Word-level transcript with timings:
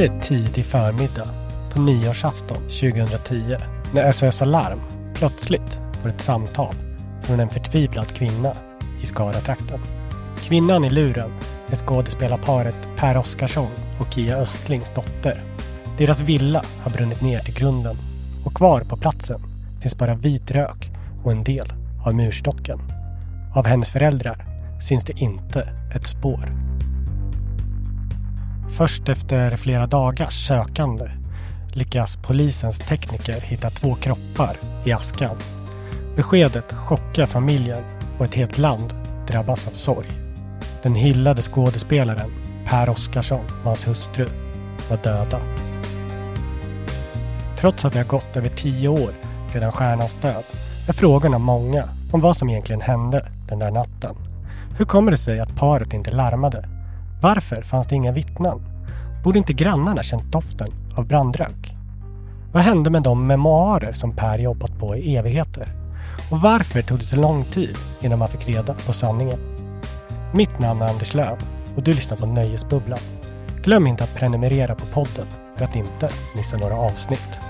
Det 0.00 0.06
är 0.06 0.20
tidig 0.20 0.64
förmiddag 0.64 1.28
på 1.72 1.80
nyårsafton 1.80 2.56
2010 2.56 3.56
när 3.94 4.12
SOS 4.12 4.42
Alarm 4.42 4.80
plötsligt 5.14 5.80
får 6.02 6.08
ett 6.08 6.20
samtal 6.20 6.74
från 7.22 7.40
en 7.40 7.48
förtvivlad 7.48 8.06
kvinna 8.06 8.52
i 9.02 9.06
Skaratrakten. 9.06 9.80
Kvinnan 10.42 10.84
i 10.84 10.90
luren 10.90 11.30
är 11.70 11.76
skådespelarparet 11.76 12.76
Per 12.96 13.16
Oscarsson 13.16 13.70
och 14.00 14.12
Kia 14.14 14.36
Östlings 14.36 14.90
dotter. 14.94 15.42
Deras 15.98 16.20
villa 16.20 16.62
har 16.82 16.90
brunnit 16.90 17.22
ner 17.22 17.38
till 17.38 17.54
grunden 17.54 17.96
och 18.44 18.54
kvar 18.54 18.80
på 18.80 18.96
platsen 18.96 19.40
finns 19.82 19.98
bara 19.98 20.14
vit 20.14 20.50
rök 20.50 20.90
och 21.24 21.32
en 21.32 21.44
del 21.44 21.72
av 22.06 22.14
murstocken. 22.14 22.80
Av 23.54 23.66
hennes 23.66 23.90
föräldrar 23.90 24.46
syns 24.82 25.04
det 25.04 25.20
inte 25.20 25.68
ett 25.94 26.06
spår. 26.06 26.69
Först 28.76 29.08
efter 29.08 29.56
flera 29.56 29.86
dagars 29.86 30.46
sökande 30.46 31.10
lyckas 31.72 32.16
polisens 32.16 32.78
tekniker 32.78 33.40
hitta 33.40 33.70
två 33.70 33.94
kroppar 33.94 34.56
i 34.84 34.92
askan. 34.92 35.36
Beskedet 36.16 36.72
chockar 36.72 37.26
familjen 37.26 37.84
och 38.18 38.24
ett 38.24 38.34
helt 38.34 38.58
land 38.58 38.94
drabbas 39.26 39.66
av 39.68 39.70
sorg. 39.70 40.08
Den 40.82 40.94
hyllade 40.94 41.42
skådespelaren 41.42 42.30
Per 42.66 42.90
Oscarsson 42.90 43.44
och 43.60 43.64
hans 43.64 43.88
hustru 43.88 44.26
var 44.90 44.96
döda. 44.96 45.40
Trots 47.58 47.84
att 47.84 47.92
det 47.92 47.98
har 47.98 48.06
gått 48.06 48.36
över 48.36 48.48
tio 48.48 48.88
år 48.88 49.10
sedan 49.52 49.72
stjärnans 49.72 50.14
död 50.14 50.44
är 50.88 50.92
frågorna 50.92 51.38
många 51.38 51.88
om 52.12 52.20
vad 52.20 52.36
som 52.36 52.50
egentligen 52.50 52.80
hände 52.80 53.26
den 53.48 53.58
där 53.58 53.70
natten. 53.70 54.16
Hur 54.78 54.84
kommer 54.84 55.10
det 55.10 55.18
sig 55.18 55.40
att 55.40 55.56
paret 55.56 55.92
inte 55.92 56.10
larmade? 56.10 56.68
Varför 57.20 57.62
fanns 57.62 57.86
det 57.86 57.94
inga 57.94 58.12
vittnen? 58.12 58.60
Borde 59.24 59.38
inte 59.38 59.52
grannarna 59.52 60.02
känt 60.02 60.32
doften 60.32 60.68
av 60.96 61.06
brandrök? 61.06 61.74
Vad 62.52 62.62
hände 62.62 62.90
med 62.90 63.02
de 63.02 63.26
memoarer 63.26 63.92
som 63.92 64.16
Per 64.16 64.38
jobbat 64.38 64.78
på 64.78 64.96
i 64.96 65.16
evigheter? 65.16 65.72
Och 66.30 66.40
varför 66.40 66.82
tog 66.82 66.98
det 66.98 67.04
så 67.04 67.16
lång 67.16 67.44
tid 67.44 67.76
innan 68.02 68.18
man 68.18 68.28
fick 68.28 68.48
reda 68.48 68.74
på 68.74 68.92
sanningen? 68.92 69.38
Mitt 70.34 70.58
namn 70.58 70.82
är 70.82 70.86
Anders 70.86 71.14
Löv 71.14 71.38
och 71.76 71.82
du 71.82 71.92
lyssnar 71.92 72.16
på 72.16 72.26
Nöjesbubblan. 72.26 72.98
Glöm 73.62 73.86
inte 73.86 74.04
att 74.04 74.14
prenumerera 74.14 74.74
på 74.74 74.86
podden 74.86 75.26
för 75.56 75.64
att 75.64 75.76
inte 75.76 76.10
missa 76.36 76.56
några 76.56 76.76
avsnitt. 76.76 77.49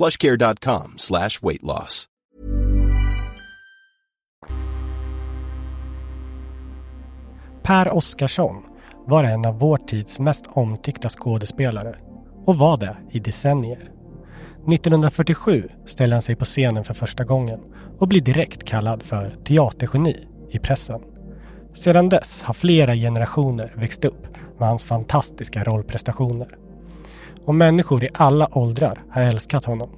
plushcare.com 0.00 0.92
slash 0.96 1.42
weight 1.42 1.62
loss. 1.62 2.06
Per 7.62 7.90
Oscarsson 7.90 8.62
var 9.06 9.24
en 9.24 9.46
av 9.46 9.58
vår 9.58 9.78
tids 9.78 10.18
mest 10.18 10.44
omtyckta 10.48 11.08
skådespelare 11.08 11.96
och 12.46 12.56
var 12.56 12.76
det 12.76 12.96
i 13.10 13.18
decennier. 13.18 13.90
1947 14.72 15.68
ställer 15.86 16.12
han 16.12 16.22
sig 16.22 16.36
på 16.36 16.44
scenen 16.44 16.84
för 16.84 16.94
första 16.94 17.24
gången 17.24 17.60
och 17.98 18.08
blir 18.08 18.20
direkt 18.20 18.64
kallad 18.64 19.02
för 19.02 19.36
teatergeni 19.44 20.26
i 20.50 20.58
pressen. 20.58 21.00
Sedan 21.74 22.08
dess 22.08 22.42
har 22.42 22.54
flera 22.54 22.94
generationer 22.94 23.72
växt 23.76 24.04
upp 24.04 24.26
med 24.58 24.68
hans 24.68 24.82
fantastiska 24.82 25.64
rollprestationer. 25.64 26.48
Och 27.50 27.56
människor 27.56 28.04
i 28.04 28.08
alla 28.14 28.58
åldrar 28.58 28.98
har 29.10 29.22
älskat 29.22 29.64
honom. 29.64 29.90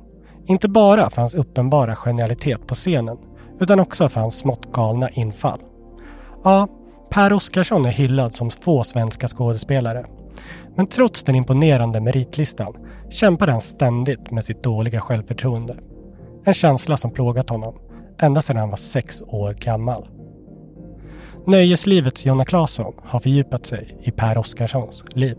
Inte 0.46 0.68
bara 0.68 1.10
för 1.10 1.22
hans 1.22 1.34
uppenbara 1.34 1.94
genialitet 1.94 2.66
på 2.66 2.74
scenen 2.74 3.18
utan 3.60 3.80
också 3.80 4.08
för 4.08 4.20
hans 4.20 4.38
smått 4.38 4.72
galna 4.72 5.08
infall. 5.10 5.58
Ja, 6.44 6.68
Per 7.10 7.32
Oscarsson 7.32 7.86
är 7.86 7.90
hyllad 7.90 8.34
som 8.34 8.50
få 8.50 8.84
svenska 8.84 9.28
skådespelare. 9.28 10.06
Men 10.76 10.86
trots 10.86 11.22
den 11.22 11.34
imponerande 11.34 12.00
meritlistan 12.00 12.76
kämpade 13.10 13.52
han 13.52 13.60
ständigt 13.60 14.30
med 14.30 14.44
sitt 14.44 14.62
dåliga 14.62 15.00
självförtroende. 15.00 15.76
En 16.44 16.54
känsla 16.54 16.96
som 16.96 17.10
plågat 17.10 17.50
honom 17.50 17.74
ända 18.18 18.42
sedan 18.42 18.56
han 18.56 18.70
var 18.70 18.76
sex 18.76 19.22
år 19.26 19.52
gammal. 19.52 20.08
Nöjeslivets 21.46 22.26
Jonna 22.26 22.44
Claesson 22.44 22.94
har 23.02 23.20
fördjupat 23.20 23.66
sig 23.66 23.98
i 24.02 24.10
Per 24.10 24.38
Oscarssons 24.38 25.04
liv. 25.14 25.36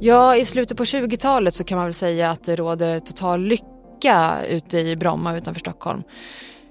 Ja, 0.00 0.36
i 0.36 0.44
slutet 0.44 0.76
på 0.76 0.84
20-talet 0.84 1.54
så 1.54 1.64
kan 1.64 1.78
man 1.78 1.86
väl 1.86 1.94
säga 1.94 2.30
att 2.30 2.44
det 2.44 2.56
råder 2.56 3.00
total 3.00 3.40
lycka 3.40 4.36
ute 4.48 4.78
i 4.78 4.96
Bromma 4.96 5.36
utanför 5.36 5.60
Stockholm. 5.60 6.02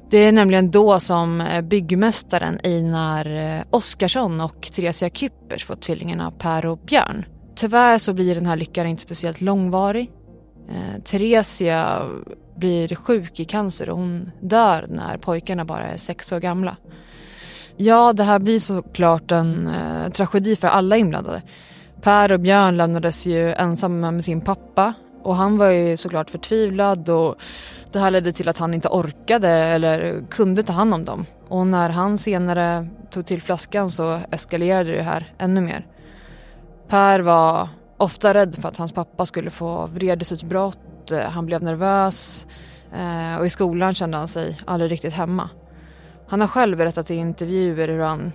Det 0.09 0.17
är 0.17 0.31
nämligen 0.31 0.71
då 0.71 0.99
som 0.99 1.41
eh, 1.41 1.61
byggmästaren 1.61 2.59
Einar 2.63 3.25
eh, 3.25 3.63
Oskarsson 3.69 4.41
och 4.41 4.69
Theresia 4.75 5.09
Kyppers 5.09 5.65
får 5.65 5.75
tvillingarna 5.75 6.31
Per 6.31 6.65
och 6.65 6.77
Björn. 6.77 7.25
Tyvärr 7.55 7.97
så 7.97 8.13
blir 8.13 8.35
den 8.35 8.45
här 8.45 8.55
lyckan 8.55 8.87
inte 8.87 9.01
speciellt 9.03 9.41
långvarig. 9.41 10.11
Eh, 10.69 11.01
Theresia 11.03 12.01
blir 12.55 12.95
sjuk 12.95 13.39
i 13.39 13.45
cancer 13.45 13.89
och 13.89 13.97
hon 13.97 14.31
dör 14.41 14.85
när 14.89 15.17
pojkarna 15.17 15.65
bara 15.65 15.87
är 15.87 15.97
sex 15.97 16.31
år 16.31 16.39
gamla. 16.39 16.77
Ja, 17.77 18.13
det 18.13 18.23
här 18.23 18.39
blir 18.39 18.59
såklart 18.59 19.31
en 19.31 19.67
eh, 19.67 20.11
tragedi 20.11 20.55
för 20.55 20.67
alla 20.67 20.97
inblandade. 20.97 21.41
Per 22.05 22.31
och 22.31 22.39
Björn 22.39 22.77
lämnades 22.77 23.25
ju 23.25 23.53
ensamma 23.53 24.11
med 24.11 24.23
sin 24.23 24.41
pappa 24.41 24.93
och 25.23 25.35
han 25.35 25.57
var 25.57 25.69
ju 25.69 25.97
såklart 25.97 26.29
förtvivlad 26.29 27.09
och 27.09 27.35
det 27.91 27.99
här 27.99 28.11
ledde 28.11 28.31
till 28.31 28.49
att 28.49 28.57
han 28.57 28.73
inte 28.73 28.87
orkade 28.87 29.49
eller 29.49 30.23
kunde 30.29 30.63
ta 30.63 30.73
hand 30.73 30.93
om 30.93 31.05
dem. 31.05 31.25
Och 31.47 31.67
när 31.67 31.89
han 31.89 32.17
senare 32.17 32.87
tog 33.09 33.25
till 33.25 33.41
flaskan 33.41 33.89
så 33.89 34.19
eskalerade 34.31 34.91
det 34.91 35.01
här 35.01 35.33
ännu 35.37 35.61
mer. 35.61 35.85
Per 36.87 37.19
var 37.19 37.69
ofta 37.97 38.33
rädd 38.33 38.55
för 38.55 38.69
att 38.69 38.77
hans 38.77 38.91
pappa 38.91 39.25
skulle 39.25 39.51
få 39.51 39.85
vredesutbrott, 39.85 41.11
eh, 41.11 41.19
han 41.19 41.45
blev 41.45 41.63
nervös 41.63 42.47
eh, 42.93 43.39
och 43.39 43.45
i 43.45 43.49
skolan 43.49 43.95
kände 43.95 44.17
han 44.17 44.27
sig 44.27 44.61
aldrig 44.65 44.91
riktigt 44.91 45.13
hemma. 45.13 45.49
Han 46.27 46.41
har 46.41 46.47
själv 46.47 46.77
berättat 46.77 47.11
i 47.11 47.15
intervjuer 47.15 47.87
hur 47.87 48.01
han 48.01 48.31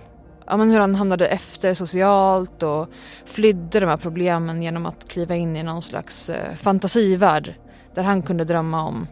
ja, 0.47 0.57
men 0.57 0.71
hur 0.71 0.79
han 0.79 0.95
hamnade 0.95 1.27
efter 1.27 1.73
socialt 1.73 2.63
och 2.63 2.89
flydde 3.25 3.79
de 3.79 3.85
här 3.85 3.97
problemen 3.97 4.61
genom 4.61 4.85
att 4.85 5.09
kliva 5.09 5.35
in 5.35 5.55
i 5.55 5.63
någon 5.63 5.81
slags 5.81 6.29
eh, 6.29 6.55
fantasivärld 6.55 7.53
där 7.93 8.03
han 8.03 8.21
kunde 8.21 8.43
drömma 8.43 8.83
om 8.83 9.07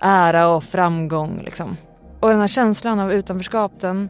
ära 0.00 0.48
och 0.48 0.64
framgång. 0.64 1.42
Liksom. 1.44 1.76
Och 2.20 2.30
den 2.30 2.40
här 2.40 2.48
känslan 2.48 3.00
av 3.00 3.12
utanförskap 3.12 3.72
den 3.80 4.08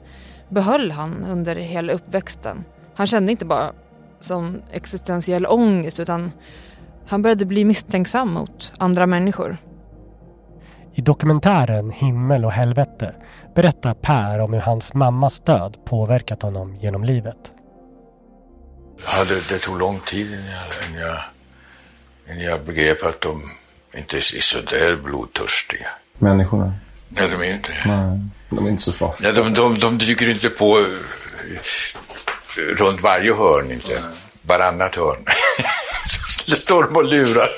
behöll 0.48 0.90
han 0.90 1.24
under 1.24 1.56
hela 1.56 1.92
uppväxten. 1.92 2.64
Han 2.94 3.06
kände 3.06 3.32
inte 3.32 3.44
bara 3.44 3.72
som 4.20 4.62
existentiell 4.70 5.46
ångest 5.46 6.00
utan 6.00 6.32
han 7.06 7.22
började 7.22 7.44
bli 7.44 7.64
misstänksam 7.64 8.32
mot 8.32 8.72
andra 8.78 9.06
människor. 9.06 9.58
I 10.98 11.00
dokumentären 11.00 11.90
Himmel 11.90 12.44
och 12.44 12.52
helvete 12.52 13.14
berättar 13.54 13.94
Per 13.94 14.40
om 14.40 14.52
hur 14.52 14.60
hans 14.60 14.94
mammas 14.94 15.40
död 15.40 15.76
påverkat 15.84 16.42
honom 16.42 16.76
genom 16.76 17.04
livet. 17.04 17.36
Ja, 19.06 19.24
det, 19.24 19.48
det 19.48 19.58
tog 19.58 19.78
lång 19.78 20.00
tid 20.00 20.26
innan 20.26 20.44
jag, 20.46 20.90
innan, 20.90 21.00
jag, 21.00 21.18
innan 22.26 22.44
jag 22.44 22.60
begrep 22.60 23.04
att 23.04 23.20
de 23.20 23.50
inte 23.96 24.16
är 24.16 24.20
sådär 24.20 24.96
blodtörstiga. 24.96 25.88
Människorna? 26.18 26.74
Nej, 27.08 27.28
de 27.28 27.40
är 27.42 27.54
inte 27.54 27.70
Nej, 27.86 28.20
de 28.50 28.66
är 28.66 28.70
inte 28.70 28.82
så 28.82 28.92
farliga. 28.92 29.28
Ja, 29.28 29.42
de, 29.42 29.54
de, 29.54 29.78
de 29.78 29.98
dyker 29.98 30.28
inte 30.28 30.48
på 30.48 30.78
eh, 30.78 30.86
runt 32.76 33.02
varje 33.02 33.34
hörn, 33.34 33.70
inte. 33.70 34.02
Varannat 34.42 34.96
hörn. 34.96 35.24
Så 36.48 36.56
står 36.60 36.82
de 36.84 36.96
och 36.96 37.04
lurar. 37.04 37.50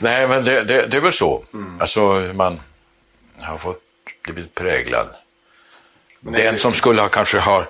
Nej, 0.00 0.28
men 0.28 0.44
det, 0.44 0.64
det, 0.64 0.86
det 0.86 0.96
är 0.96 1.00
väl 1.00 1.12
så. 1.12 1.44
Alltså, 1.80 2.00
man 2.34 2.60
har 3.40 3.58
fått 3.58 3.82
blivit 4.24 4.54
präglad. 4.54 5.08
Den 6.20 6.58
som 6.58 6.72
skulle 6.72 7.00
ha 7.00 7.08
kanske 7.08 7.38
har, 7.38 7.68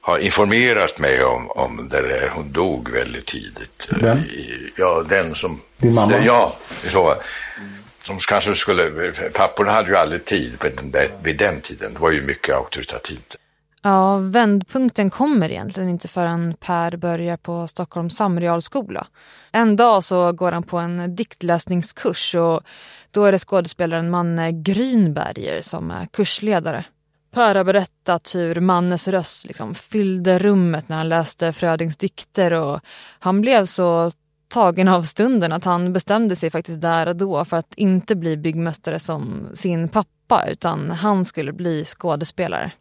har 0.00 0.18
informerat 0.18 0.98
mig 0.98 1.24
om, 1.24 1.50
om 1.50 1.88
det 1.88 2.00
där, 2.02 2.28
hon 2.34 2.52
dog 2.52 2.88
väldigt 2.90 3.26
tidigt. 3.26 3.88
I- 4.18 4.72
Ja, 4.76 5.04
den 5.08 5.34
som... 5.34 5.60
Din 5.76 5.94
mamma? 5.94 6.12
Det, 6.18 6.24
ja, 6.24 6.56
så. 6.88 7.14
Som 8.02 8.18
kanske 8.18 8.54
skulle... 8.54 9.12
Papporna 9.32 9.72
hade 9.72 9.88
ju 9.88 9.96
aldrig 9.96 10.24
tid 10.24 10.58
på 10.58 10.68
den 10.68 10.90
där, 10.90 11.10
vid 11.22 11.36
den 11.36 11.60
tiden. 11.60 11.94
Det 11.94 12.00
var 12.00 12.10
ju 12.10 12.22
mycket 12.22 12.54
auktoritativt. 12.54 13.36
Ja, 13.84 14.16
vändpunkten 14.16 15.10
kommer 15.10 15.50
egentligen 15.50 15.88
inte 15.88 16.08
förrän 16.08 16.54
Per 16.60 16.96
börjar 16.96 17.36
på 17.36 17.66
Stockholms 17.66 18.16
samrealskola. 18.16 19.06
En 19.52 19.76
dag 19.76 20.04
så 20.04 20.32
går 20.32 20.52
han 20.52 20.62
på 20.62 20.78
en 20.78 21.16
diktläsningskurs 21.16 22.34
och 22.34 22.60
då 23.10 23.24
är 23.24 23.32
det 23.32 23.38
skådespelaren 23.38 24.10
Manne 24.10 24.52
Grynberger 24.52 25.62
som 25.62 25.90
är 25.90 26.06
kursledare. 26.06 26.84
Per 27.34 27.54
har 27.54 27.64
berättat 27.64 28.34
hur 28.34 28.60
Mannes 28.60 29.08
röst 29.08 29.46
liksom 29.46 29.74
fyllde 29.74 30.38
rummet 30.38 30.88
när 30.88 30.96
han 30.96 31.08
läste 31.08 31.52
Frödings 31.52 31.96
dikter 31.96 32.52
och 32.52 32.80
han 33.18 33.40
blev 33.40 33.66
så 33.66 34.10
tagen 34.48 34.88
av 34.88 35.02
stunden 35.02 35.52
att 35.52 35.64
han 35.64 35.92
bestämde 35.92 36.36
sig 36.36 36.50
faktiskt 36.50 36.80
där 36.80 37.08
och 37.08 37.16
då 37.16 37.44
för 37.44 37.56
att 37.56 37.74
inte 37.74 38.16
bli 38.16 38.36
byggmästare 38.36 38.98
som 38.98 39.48
sin 39.54 39.88
pappa 39.88 40.46
utan 40.48 40.90
han 40.90 41.24
skulle 41.24 41.52
bli 41.52 41.84
skådespelare. 41.84 42.72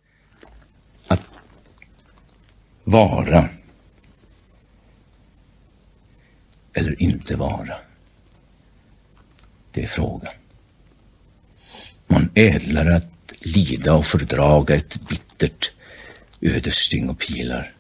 Vara. 2.84 3.50
Eller 6.74 7.02
inte 7.02 7.36
vara. 7.36 7.76
Det 9.72 9.84
är 9.84 9.88
frågan. 9.88 10.34
Man 12.08 12.30
ädlar 12.36 12.92
att 12.92 13.34
lida 13.40 13.94
och 13.94 14.06
fördraga 14.06 14.76
ett 14.76 15.10
bittert 15.10 15.72
ödesstyng 16.42 17.10
och 17.10 17.20
pilar. 17.20 17.74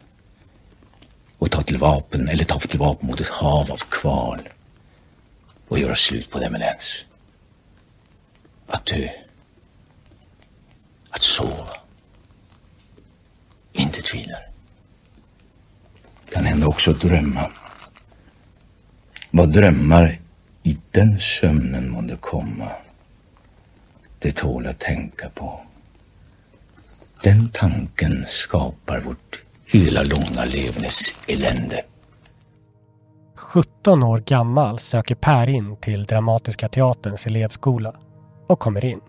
Och 1.38 1.52
ta 1.52 1.62
till 1.62 1.78
vapen, 1.78 2.28
eller 2.28 2.46
ta 2.46 2.60
till 2.60 2.80
vapen 2.80 3.08
mot 3.08 3.22
ett 3.22 3.28
hav 3.28 3.72
av 3.72 3.78
kval. 3.78 4.50
Och 5.68 5.80
göra 5.80 5.96
slut 5.96 6.30
på 6.30 6.40
demens. 6.40 7.06
Att 8.68 8.86
dö. 8.86 9.10
Att 11.10 11.22
sova. 11.22 11.78
Inte 13.74 14.02
tvivlar 14.02 14.51
men 16.52 16.64
också 16.64 16.94
drömma. 16.94 17.52
Vad 19.32 19.54
drömmar 19.54 20.20
i 20.64 20.78
den 20.92 21.20
sömnen 21.20 21.90
månde 21.90 22.18
komma, 22.20 22.68
det 24.20 24.32
tål 24.32 24.68
att 24.68 24.80
tänka 24.80 25.30
på. 25.30 25.62
Den 27.24 27.50
tanken 27.50 28.26
skapar 28.28 29.00
vårt 29.00 29.44
hela 29.66 30.04
långa 30.04 30.46
levnes 30.46 31.14
elände. 31.28 31.82
17 33.36 34.04
år 34.04 34.20
gammal 34.20 34.80
söker 34.80 35.16
Per 35.16 35.50
in 35.50 35.78
till 35.78 36.06
Dramatiska 36.06 36.68
Teaterns 36.68 37.28
elevskola 37.28 37.96
och 38.48 38.60
kommer 38.60 38.86
in. 38.86 39.02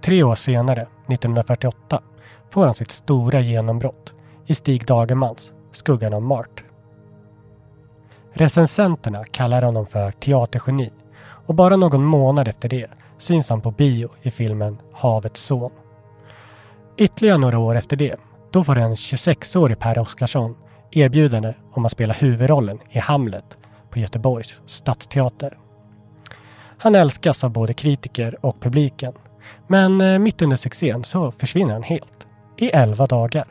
Tre 0.00 0.22
år 0.22 0.34
senare, 0.34 0.82
1948, 0.82 2.02
får 2.50 2.64
han 2.64 2.74
sitt 2.74 2.90
stora 2.90 3.40
genombrott 3.40 4.14
i 4.46 4.54
Stig 4.54 4.86
Dagermans 4.86 5.52
Skuggan 5.74 6.14
av 6.14 6.22
Mart. 6.22 6.64
Recensenterna 8.32 9.24
kallar 9.24 9.62
honom 9.62 9.86
för 9.86 10.10
teatergeni 10.10 10.92
och 11.46 11.54
bara 11.54 11.76
någon 11.76 12.04
månad 12.04 12.48
efter 12.48 12.68
det 12.68 12.90
syns 13.18 13.48
han 13.48 13.60
på 13.60 13.70
bio 13.70 14.08
i 14.22 14.30
filmen 14.30 14.78
Havets 14.92 15.40
son. 15.40 15.70
Ytterligare 16.96 17.38
några 17.38 17.58
år 17.58 17.74
efter 17.74 17.96
det, 17.96 18.16
då 18.50 18.64
får 18.64 18.78
en 18.78 18.94
26-årig 18.94 19.78
Per 19.78 19.98
Oscarsson 19.98 20.56
erbjudande 20.90 21.54
om 21.72 21.84
att 21.84 21.92
spela 21.92 22.14
huvudrollen 22.14 22.78
i 22.90 22.98
Hamlet 22.98 23.56
på 23.90 23.98
Göteborgs 23.98 24.60
stadsteater. 24.66 25.58
Han 26.78 26.94
älskas 26.94 27.44
av 27.44 27.50
både 27.50 27.74
kritiker 27.74 28.46
och 28.46 28.60
publiken. 28.60 29.12
Men 29.66 30.00
eh, 30.00 30.18
mitt 30.18 30.42
under 30.42 30.56
succén 30.56 31.04
så 31.04 31.30
försvinner 31.30 31.72
han 31.72 31.82
helt. 31.82 32.26
I 32.56 32.70
11 32.70 33.06
dagar. 33.06 33.46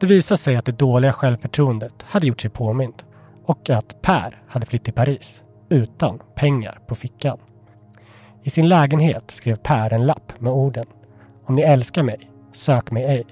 Det 0.00 0.06
visade 0.06 0.38
sig 0.38 0.56
att 0.56 0.64
det 0.64 0.78
dåliga 0.78 1.12
självförtroendet 1.12 2.02
hade 2.02 2.26
gjort 2.26 2.40
sig 2.40 2.50
påmint 2.50 3.04
och 3.44 3.70
att 3.70 4.02
Per 4.02 4.42
hade 4.48 4.66
flytt 4.66 4.84
till 4.84 4.92
Paris 4.92 5.42
utan 5.68 6.20
pengar 6.34 6.78
på 6.86 6.94
fickan. 6.94 7.38
I 8.42 8.50
sin 8.50 8.68
lägenhet 8.68 9.30
skrev 9.30 9.56
Per 9.56 9.92
en 9.92 10.06
lapp 10.06 10.40
med 10.40 10.52
orden 10.52 10.86
Om 11.44 11.54
ni 11.54 11.62
älskar 11.62 12.02
mig, 12.02 12.30
sök 12.52 12.90
mig 12.90 13.04
ej. 13.04 13.24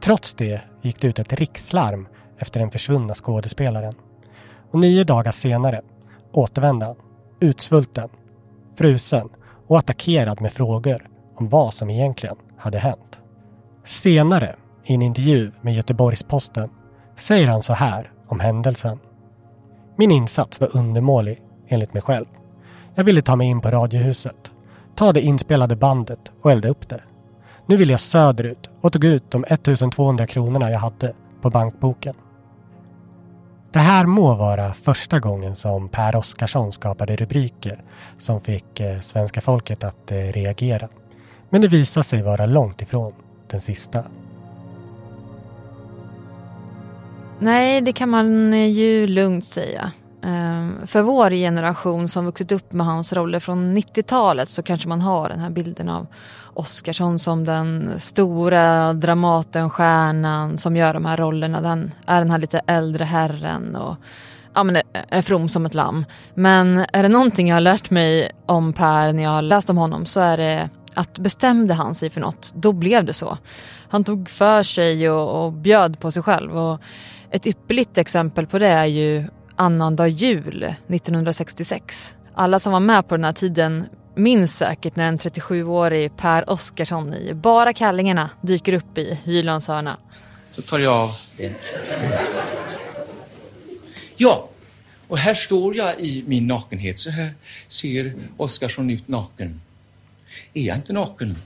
Trots 0.00 0.34
det 0.34 0.60
gick 0.82 1.00
det 1.00 1.08
ut 1.08 1.18
ett 1.18 1.32
rikslarm 1.32 2.08
efter 2.38 2.60
den 2.60 2.70
försvunna 2.70 3.14
skådespelaren. 3.14 3.94
Och 4.70 4.80
nio 4.80 5.04
dagar 5.04 5.32
senare 5.32 5.82
återvände 6.32 6.86
han, 6.86 6.96
utsvulten, 7.40 8.08
frusen 8.76 9.28
och 9.66 9.78
attackerad 9.78 10.40
med 10.40 10.52
frågor 10.52 11.08
om 11.34 11.48
vad 11.48 11.74
som 11.74 11.90
egentligen 11.90 12.36
hade 12.56 12.78
hänt. 12.78 13.20
Senare, 13.84 14.56
i 14.84 14.94
en 14.94 15.02
intervju 15.02 15.52
med 15.60 15.74
Göteborgs-Posten, 15.74 16.70
säger 17.16 17.48
han 17.48 17.62
så 17.62 17.72
här 17.72 18.12
om 18.26 18.40
händelsen. 18.40 18.98
Min 19.96 20.10
insats 20.10 20.60
var 20.60 20.76
undermålig, 20.76 21.42
enligt 21.68 21.94
mig 21.94 22.02
själv. 22.02 22.26
Jag 22.94 23.04
ville 23.04 23.22
ta 23.22 23.36
mig 23.36 23.46
in 23.46 23.60
på 23.60 23.70
Radiohuset, 23.70 24.50
ta 24.94 25.12
det 25.12 25.20
inspelade 25.20 25.76
bandet 25.76 26.32
och 26.42 26.52
elda 26.52 26.68
upp 26.68 26.88
det. 26.88 27.00
Nu 27.66 27.76
vill 27.76 27.90
jag 27.90 28.00
söderut 28.00 28.70
och 28.80 28.92
tog 28.92 29.04
ut 29.04 29.30
de 29.30 29.44
1200 29.44 30.26
kronorna 30.26 30.70
jag 30.70 30.78
hade 30.78 31.12
på 31.40 31.50
bankboken. 31.50 32.14
Det 33.72 33.78
här 33.80 34.06
må 34.06 34.34
vara 34.34 34.74
första 34.74 35.20
gången 35.20 35.56
som 35.56 35.88
Per 35.88 36.16
Oscarsson 36.16 36.72
skapade 36.72 37.16
rubriker 37.16 37.82
som 38.18 38.40
fick 38.40 38.80
eh, 38.80 39.00
svenska 39.00 39.40
folket 39.40 39.84
att 39.84 40.12
eh, 40.12 40.16
reagera. 40.16 40.88
Men 41.50 41.60
det 41.60 41.68
visar 41.68 42.02
sig 42.02 42.22
vara 42.22 42.46
långt 42.46 42.82
ifrån 42.82 43.12
den 43.50 43.60
sista. 43.60 44.04
Nej, 47.44 47.80
det 47.80 47.92
kan 47.92 48.08
man 48.08 48.52
ju 48.70 49.06
lugnt 49.06 49.44
säga. 49.44 49.92
Ehm, 50.22 50.86
för 50.86 51.02
vår 51.02 51.30
generation 51.30 52.08
som 52.08 52.24
vuxit 52.24 52.52
upp 52.52 52.72
med 52.72 52.86
hans 52.86 53.12
roller 53.12 53.40
från 53.40 53.78
90-talet 53.78 54.48
så 54.48 54.62
kanske 54.62 54.88
man 54.88 55.00
har 55.00 55.28
den 55.28 55.40
här 55.40 55.50
bilden 55.50 55.88
av 55.88 56.06
Oscarsson 56.54 57.18
som 57.18 57.44
den 57.44 57.90
stora 58.00 58.92
Dramaten, 58.92 59.70
stjärnan 59.70 60.58
som 60.58 60.76
gör 60.76 60.94
de 60.94 61.04
här 61.04 61.16
rollerna. 61.16 61.60
Den 61.60 61.94
är 62.06 62.18
den 62.20 62.30
här 62.30 62.38
lite 62.38 62.60
äldre 62.66 63.04
herren 63.04 63.76
och 63.76 63.96
ja, 64.54 64.64
men 64.64 64.76
är- 64.76 64.82
är 65.08 65.22
from 65.22 65.48
som 65.48 65.66
ett 65.66 65.74
lamm. 65.74 66.04
Men 66.34 66.84
är 66.92 67.02
det 67.02 67.08
någonting 67.08 67.48
jag 67.48 67.56
har 67.56 67.60
lärt 67.60 67.90
mig 67.90 68.30
om 68.46 68.72
Per 68.72 69.12
när 69.12 69.22
jag 69.22 69.30
har 69.30 69.42
läst 69.42 69.70
om 69.70 69.76
honom 69.76 70.06
så 70.06 70.20
är 70.20 70.36
det 70.36 70.68
att 70.94 71.18
bestämde 71.18 71.74
han 71.74 71.94
sig 71.94 72.10
för 72.10 72.20
något, 72.20 72.52
då 72.54 72.72
blev 72.72 73.04
det 73.04 73.12
så. 73.12 73.38
Han 73.88 74.04
tog 74.04 74.28
för 74.30 74.62
sig 74.62 75.10
och, 75.10 75.44
och 75.44 75.52
bjöd 75.52 76.00
på 76.00 76.10
sig 76.10 76.22
själv. 76.22 76.58
Och 76.58 76.80
ett 77.34 77.46
ypperligt 77.46 77.98
exempel 77.98 78.46
på 78.46 78.58
det 78.58 78.68
är 78.68 78.84
ju 78.84 79.24
annandag 79.56 80.08
jul 80.08 80.74
1966. 80.88 82.14
Alla 82.34 82.60
som 82.60 82.72
var 82.72 82.80
med 82.80 83.08
på 83.08 83.16
den 83.16 83.24
här 83.24 83.32
tiden 83.32 83.84
minns 84.14 84.56
säkert 84.56 84.96
när 84.96 85.04
en 85.04 85.18
37-årig 85.18 86.16
Per 86.16 86.50
Oscarsson 86.50 87.14
i 87.14 87.34
bara 87.34 87.72
kallingarna 87.72 88.30
dyker 88.40 88.72
upp 88.72 88.98
i 88.98 89.18
Hylands 89.24 89.68
hörna. 89.68 89.98
Så 90.50 90.62
tar 90.62 90.78
jag 90.78 90.94
av 90.94 91.10
den. 91.36 91.54
Ja, 94.16 94.48
och 95.08 95.18
här 95.18 95.34
står 95.34 95.76
jag 95.76 96.00
i 96.00 96.24
min 96.26 96.46
nakenhet. 96.46 96.98
Så 96.98 97.10
här 97.10 97.34
ser 97.68 98.14
Oskarsson 98.36 98.90
ut 98.90 99.08
naken. 99.08 99.60
Är 100.54 100.62
jag 100.62 100.76
inte 100.76 100.92
naken 100.92 101.36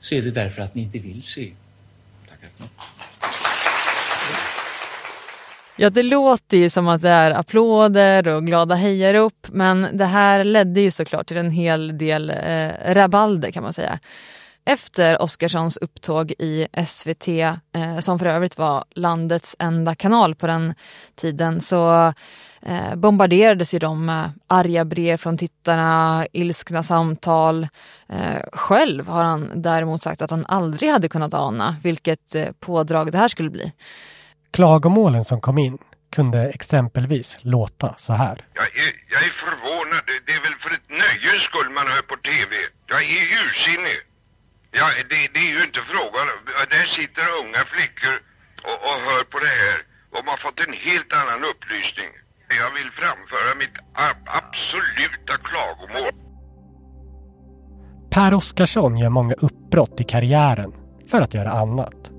så 0.00 0.14
är 0.14 0.22
det 0.22 0.30
därför 0.30 0.62
att 0.62 0.74
ni 0.74 0.82
inte 0.82 0.98
vill 0.98 1.22
se. 1.22 1.52
Tackar. 2.28 2.68
Ja, 5.80 5.90
det 5.90 6.02
låter 6.02 6.56
ju 6.56 6.70
som 6.70 6.88
att 6.88 7.02
det 7.02 7.08
är 7.08 7.30
applåder 7.30 8.28
och 8.28 8.46
glada 8.46 8.74
hejarop, 8.74 9.46
men 9.52 9.88
det 9.92 10.04
här 10.04 10.44
ledde 10.44 10.80
ju 10.80 10.90
såklart 10.90 11.28
till 11.28 11.36
en 11.36 11.50
hel 11.50 11.98
del 11.98 12.30
eh, 12.30 12.94
rabalder 12.94 13.50
kan 13.50 13.62
man 13.62 13.72
säga. 13.72 13.98
Efter 14.64 15.22
Oscarssons 15.22 15.76
upptåg 15.76 16.30
i 16.38 16.66
SVT, 16.86 17.28
eh, 17.28 17.98
som 18.00 18.18
för 18.18 18.26
övrigt 18.26 18.58
var 18.58 18.84
landets 18.94 19.56
enda 19.58 19.94
kanal 19.94 20.34
på 20.34 20.46
den 20.46 20.74
tiden, 21.14 21.60
så 21.60 22.12
eh, 22.62 22.94
bombarderades 22.96 23.74
ju 23.74 23.78
de 23.78 24.06
med 24.06 24.30
arga 24.46 24.84
brev 24.84 25.16
från 25.16 25.38
tittarna, 25.38 26.26
ilskna 26.32 26.82
samtal. 26.82 27.68
Eh, 28.08 28.42
själv 28.52 29.08
har 29.08 29.24
han 29.24 29.50
däremot 29.54 30.02
sagt 30.02 30.22
att 30.22 30.30
han 30.30 30.46
aldrig 30.48 30.90
hade 30.90 31.08
kunnat 31.08 31.34
ana 31.34 31.76
vilket 31.82 32.34
eh, 32.34 32.48
pådrag 32.60 33.12
det 33.12 33.18
här 33.18 33.28
skulle 33.28 33.50
bli. 33.50 33.72
Klagomålen 34.52 35.24
som 35.24 35.40
kom 35.40 35.58
in 35.58 35.78
kunde 36.16 36.48
exempelvis 36.48 37.38
låta 37.40 37.94
så 37.96 38.12
här. 38.12 38.46
Jag 38.54 38.64
är, 38.64 38.92
jag 39.12 39.22
är 39.28 39.34
förvånad. 39.44 40.02
Det 40.26 40.32
är 40.32 40.42
väl 40.46 40.58
för 40.64 40.70
ett 40.76 40.88
nöjes 41.02 41.42
skull 41.48 41.70
man 41.78 41.86
hör 41.92 42.02
på 42.02 42.16
TV. 42.30 42.50
Jag 42.92 43.02
är 43.02 43.22
ursinnig. 43.44 43.98
Ja, 44.78 44.86
det, 45.10 45.20
det 45.34 45.40
är 45.48 45.52
ju 45.56 45.62
inte 45.68 45.80
frågan. 45.92 46.26
Där 46.70 46.86
sitter 46.98 47.24
unga 47.40 47.62
flickor 47.72 48.16
och, 48.68 48.78
och 48.88 48.98
hör 49.06 49.24
på 49.32 49.38
det 49.38 49.54
här. 49.62 49.78
De 50.14 50.20
har 50.30 50.36
fått 50.36 50.60
en 50.66 50.74
helt 50.88 51.12
annan 51.20 51.40
upplysning. 51.50 52.10
Jag 52.60 52.70
vill 52.76 52.90
framföra 53.00 53.50
mitt 53.62 53.76
absoluta 54.40 55.34
klagomål. 55.48 56.12
Per 58.10 58.34
Oscarsson 58.34 58.96
gör 58.96 59.08
många 59.08 59.34
uppbrott 59.34 60.00
i 60.00 60.04
karriären 60.04 60.72
för 61.10 61.20
att 61.20 61.34
göra 61.34 61.50
annat. 61.52 62.10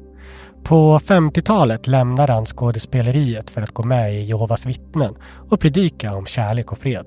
På 0.63 0.99
50-talet 0.99 1.87
lämnar 1.87 2.27
han 2.27 2.45
skådespeleriet 2.45 3.49
för 3.49 3.61
att 3.61 3.71
gå 3.71 3.83
med 3.83 4.13
i 4.13 4.23
Jehovas 4.23 4.65
vittnen 4.65 5.15
och 5.49 5.59
predika 5.59 6.15
om 6.15 6.25
kärlek 6.25 6.71
och 6.71 6.77
fred. 6.77 7.05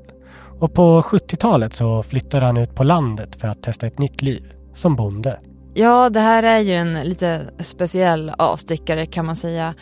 Och 0.60 0.74
på 0.74 1.02
70-talet 1.02 1.74
så 1.74 2.02
flyttar 2.02 2.40
han 2.40 2.56
ut 2.56 2.74
på 2.74 2.84
landet 2.84 3.36
för 3.36 3.48
att 3.48 3.62
testa 3.62 3.86
ett 3.86 3.98
nytt 3.98 4.22
liv 4.22 4.52
som 4.74 4.96
bonde. 4.96 5.38
Ja, 5.74 6.10
det 6.10 6.20
här 6.20 6.42
är 6.42 6.58
ju 6.58 6.74
en 6.74 6.94
lite 6.94 7.40
speciell 7.58 8.32
avstickare 8.38 9.06
kan 9.06 9.26
man 9.26 9.36
säga. 9.36 9.74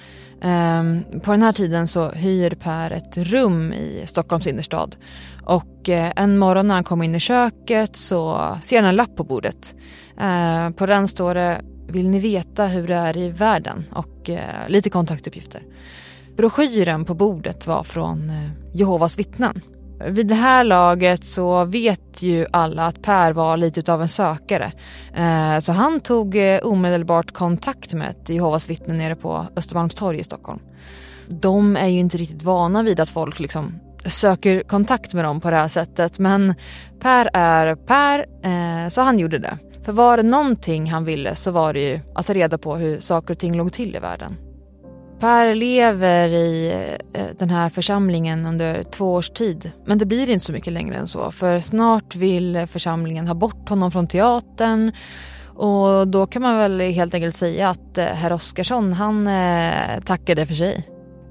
Um, 0.43 1.05
på 1.21 1.31
den 1.31 1.43
här 1.43 1.53
tiden 1.53 1.89
så 1.89 2.09
hyr 2.09 2.51
Per 2.51 2.91
ett 2.91 3.17
rum 3.17 3.73
i 3.73 4.05
Stockholms 4.07 4.47
innerstad. 4.47 4.97
Och 5.45 5.89
uh, 5.89 6.13
en 6.17 6.39
morgon 6.39 6.67
när 6.67 6.75
han 6.75 6.85
kommer 6.85 7.05
in 7.05 7.15
i 7.15 7.21
köket 7.21 7.97
så 7.97 8.41
ser 8.63 8.77
han 8.77 8.85
en 8.85 8.97
lapp 8.97 9.17
på 9.17 9.25
bordet. 9.25 9.75
Uh, 10.21 10.71
på 10.71 10.87
den 10.87 11.09
står 11.09 11.35
det 11.35 11.61
vill 11.91 12.11
ni 12.11 12.19
veta 12.19 12.67
hur 12.67 12.89
det 12.89 12.95
är 12.95 13.17
i 13.17 13.29
världen? 13.29 13.85
Och 13.93 14.31
eh, 14.31 14.69
lite 14.69 14.91
kontaktuppgifter. 14.91 15.63
Broschyren 16.37 17.05
på 17.05 17.15
bordet 17.15 17.67
var 17.67 17.83
från 17.83 18.31
eh, 18.31 18.51
Jehovas 18.73 19.19
vittnen. 19.19 19.61
Vid 20.09 20.27
det 20.27 20.35
här 20.35 20.65
laget 20.65 21.25
så 21.25 21.65
vet 21.65 22.23
ju 22.23 22.47
alla 22.53 22.87
att 22.87 23.03
Per 23.03 23.33
var 23.33 23.57
lite 23.57 23.93
av 23.93 24.03
en 24.03 24.09
sökare. 24.09 24.73
Eh, 25.15 25.59
så 25.59 25.73
han 25.73 26.01
tog 26.01 26.37
eh, 26.37 26.61
omedelbart 26.63 27.33
kontakt 27.33 27.95
med 27.95 28.11
ett 28.11 28.29
Jehovas 28.29 28.71
vittnen 28.71 28.99
nere 28.99 29.15
på 29.15 29.47
Östermalmstorg 29.57 30.19
i 30.19 30.25
Stockholm. 30.25 30.61
De 31.29 31.77
är 31.77 31.89
ju 31.89 31.99
inte 31.99 32.17
riktigt 32.17 32.43
vana 32.43 32.83
vid 32.83 33.01
att 33.01 33.09
folk 33.09 33.41
liksom 33.41 33.81
söker 34.07 34.63
kontakt 34.63 35.15
med 35.15 35.25
dem 35.25 35.41
på 35.41 35.51
det 35.51 35.57
här 35.57 35.69
sättet 35.69 36.19
men 36.19 36.55
Per 37.01 37.31
är 37.33 37.75
Per 37.75 38.19
eh, 38.43 38.89
så 38.89 39.01
han 39.01 39.19
gjorde 39.19 39.39
det. 39.39 39.59
För 39.85 39.93
var 39.93 40.17
det 40.17 40.23
någonting 40.23 40.91
han 40.91 41.05
ville 41.05 41.35
så 41.35 41.51
var 41.51 41.73
det 41.73 41.81
ju 41.81 42.01
att 42.15 42.27
ta 42.27 42.35
reda 42.35 42.59
på 42.59 42.77
hur 42.77 43.01
saker 43.01 43.35
och 43.35 43.39
ting 43.39 43.57
låg 43.57 43.73
till 43.73 43.97
i 43.97 43.99
världen. 43.99 44.37
Per 45.21 45.55
lever 45.55 46.29
i 46.29 46.73
eh, 47.13 47.25
den 47.39 47.51
här 47.51 47.71
församlingen 47.71 48.47
under 48.47 48.83
två 48.83 49.15
års 49.15 49.31
tid. 49.31 49.71
Men 49.87 49.99
det 49.99 50.07
blir 50.07 50.31
inte 50.31 50.45
så 50.45 50.53
mycket 50.53 50.73
längre 50.73 50.97
än 50.97 51.09
så. 51.09 51.31
För 51.31 51.61
snart 51.61 52.17
vill 52.17 52.67
församlingen 52.67 53.27
ha 53.29 53.35
bort 53.35 53.69
honom 53.69 53.91
från 53.91 54.07
teatern. 54.07 54.93
Och 55.47 56.09
då 56.09 56.27
kan 56.27 56.43
man 56.43 56.57
väl 56.57 56.81
helt 56.81 57.15
enkelt 57.15 57.37
säga 57.37 57.69
att 57.69 57.99
eh, 57.99 58.05
herr 58.05 58.33
Oskarsson, 58.33 58.93
han 58.93 59.27
eh, 59.27 60.01
tackade 60.05 60.47
för 60.47 60.55
sig. 60.55 60.89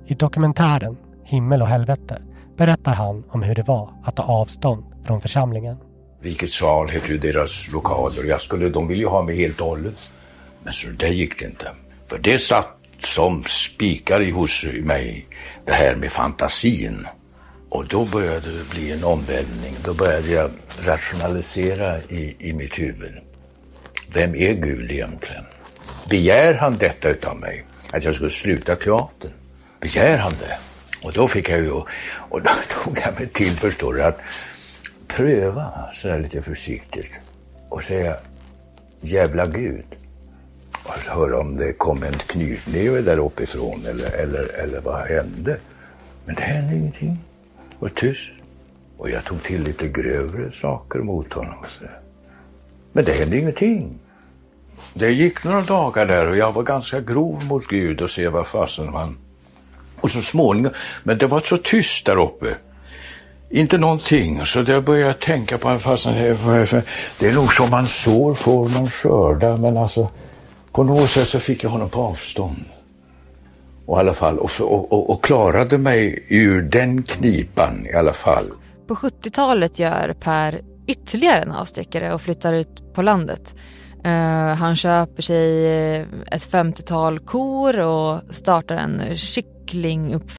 I 0.08 0.14
dokumentären 0.14 0.98
Himmel 1.24 1.62
och 1.62 1.68
helvete 1.68 2.22
berättar 2.58 2.94
han 2.94 3.24
om 3.30 3.42
hur 3.42 3.56
det 3.56 3.64
var 3.64 3.90
att 4.04 4.16
ta 4.16 4.24
avstånd 4.24 4.84
från 5.04 5.22
församlingen. 5.22 5.78
Rikets 6.22 6.56
sal 6.56 6.90
heter 6.90 7.10
ju 7.10 7.18
deras 7.18 7.72
lokaler. 7.72 8.24
Jag 8.24 8.42
skulle, 8.42 8.70
de 8.70 8.88
ville 8.88 9.02
ju 9.02 9.08
ha 9.08 9.24
mig 9.24 9.38
helt 9.38 9.62
och 9.62 9.68
hållet. 9.68 10.14
Men 10.64 10.74
så 10.74 10.88
det 10.88 11.10
gick 11.10 11.40
det 11.40 11.46
inte. 11.46 11.72
För 12.08 12.18
det 12.18 12.40
satt 12.40 12.76
som 13.04 13.44
spikar 13.44 14.22
i 14.22 14.32
hos 14.32 14.66
mig 14.84 15.28
det 15.66 15.74
här 15.74 15.96
med 15.96 16.12
fantasin. 16.12 17.08
Och 17.70 17.88
då 17.88 18.06
började 18.06 18.58
det 18.58 18.70
bli 18.70 18.92
en 18.92 19.04
omvälvning. 19.04 19.76
Då 19.84 19.94
började 19.94 20.30
jag 20.30 20.52
rationalisera 20.86 22.00
i, 22.00 22.36
i 22.40 22.54
mitt 22.54 22.80
huvud. 22.80 23.14
Vem 24.14 24.36
är 24.36 24.54
Gud 24.54 24.92
egentligen? 24.92 25.44
Begär 26.10 26.54
han 26.54 26.78
detta 26.78 27.10
utav 27.10 27.38
mig? 27.38 27.66
Att 27.92 28.04
jag 28.04 28.16
skulle 28.16 28.30
sluta 28.30 28.76
teatern? 28.76 29.32
Begär 29.80 30.18
han 30.18 30.34
det? 30.40 30.58
Och 31.02 31.14
då 31.14 31.28
fick 31.28 31.50
jag 31.50 31.60
ju, 31.60 31.72
och 32.30 32.42
då 32.42 32.50
tog 32.84 33.00
jag 33.06 33.20
mig 33.20 33.28
till, 33.28 33.52
förstår 33.52 33.94
du, 33.94 34.04
att 34.04 34.20
pröva 35.10 35.90
sådär 35.94 36.20
lite 36.20 36.42
försiktigt 36.42 37.12
och 37.70 37.84
säga 37.84 38.16
jävla 39.02 39.46
Gud 39.46 39.86
och 40.84 41.14
höra 41.14 41.40
om 41.40 41.56
det 41.56 41.74
kom 41.74 42.04
en 42.04 42.18
knytnäve 42.18 43.02
där 43.02 43.18
uppifrån 43.18 43.86
eller, 43.86 44.12
eller, 44.12 44.60
eller 44.60 44.82
vad 44.82 45.08
hände. 45.08 45.58
Men 46.26 46.36
det 46.36 46.42
hände 46.42 46.76
ingenting. 46.76 47.20
Och 47.80 47.96
tyst. 47.96 48.32
Och 48.98 49.10
jag 49.10 49.24
tog 49.24 49.44
till 49.44 49.64
lite 49.64 49.88
grövre 49.88 50.52
saker 50.52 51.00
mot 51.00 51.34
honom. 51.34 51.60
Och 51.60 51.72
så. 51.72 51.84
Men 52.92 53.06
det 53.06 53.12
hände 53.12 53.38
ingenting. 53.38 54.00
Det 54.94 55.12
gick 55.12 55.44
några 55.44 55.62
dagar 55.62 56.06
där 56.06 56.28
och 56.28 56.38
jag 56.38 56.52
var 56.52 56.64
ganska 56.64 57.00
grov 57.00 57.46
mot 57.46 57.68
Gud 57.68 58.02
och 58.02 58.10
se 58.10 58.28
vad 58.28 58.48
fasen 58.48 58.92
man... 58.92 59.18
Och 60.02 60.12
så 60.12 60.22
småningom, 60.22 60.72
men 61.04 61.18
det 61.18 61.28
var 61.28 61.40
så 61.40 61.58
tyst 61.58 62.06
där 62.06 62.20
uppe. 62.20 62.56
Inte 63.50 63.78
någonting. 63.78 64.46
Så 64.46 64.64
jag 64.68 64.84
började 64.84 65.14
tänka 65.14 65.58
på 65.58 65.70
en 65.70 65.80
fasen, 65.80 66.14
det 67.20 67.28
är 67.30 67.34
nog 67.34 67.54
som 67.54 67.70
man 67.70 67.88
sår 67.88 68.34
får 68.34 68.70
man 68.70 68.90
skörda, 68.90 69.58
men 69.58 69.78
alltså 69.78 70.10
på 70.72 70.84
något 70.84 71.10
sätt 71.10 71.28
så 71.28 71.40
fick 71.40 71.64
jag 71.64 71.70
honom 71.70 71.90
på 71.90 72.02
avstånd. 72.02 72.66
Och, 73.86 73.98
i 73.98 74.00
alla 74.00 74.14
fall, 74.14 74.38
och, 74.38 74.52
och, 74.62 75.10
och 75.10 75.24
klarade 75.24 75.78
mig 75.78 76.26
ur 76.30 76.62
den 76.62 77.04
knipan 77.04 77.86
i 77.86 77.94
alla 77.94 78.14
fall. 78.14 78.46
På 78.88 78.96
70-talet 78.96 79.80
gör 79.80 80.16
Per 80.20 80.62
ytterligare 80.88 81.42
en 81.42 81.52
avstickare 81.52 82.14
och 82.14 82.22
flyttar 82.22 82.54
ut 82.54 82.94
på 82.94 83.02
landet. 83.02 83.56
Uh, 84.06 84.12
han 84.56 84.76
köper 84.76 85.22
sig 85.22 85.68
eh, 85.68 86.06
ett 86.32 86.52
50-tal 86.52 87.20
kor 87.20 87.80
och 87.80 88.22
startar 88.30 88.76
en 88.76 89.18
kycklinguppfödning 89.18 90.39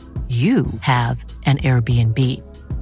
you 0.31 0.65
have 0.81 1.25
an 1.45 1.57
Airbnb. 1.57 2.17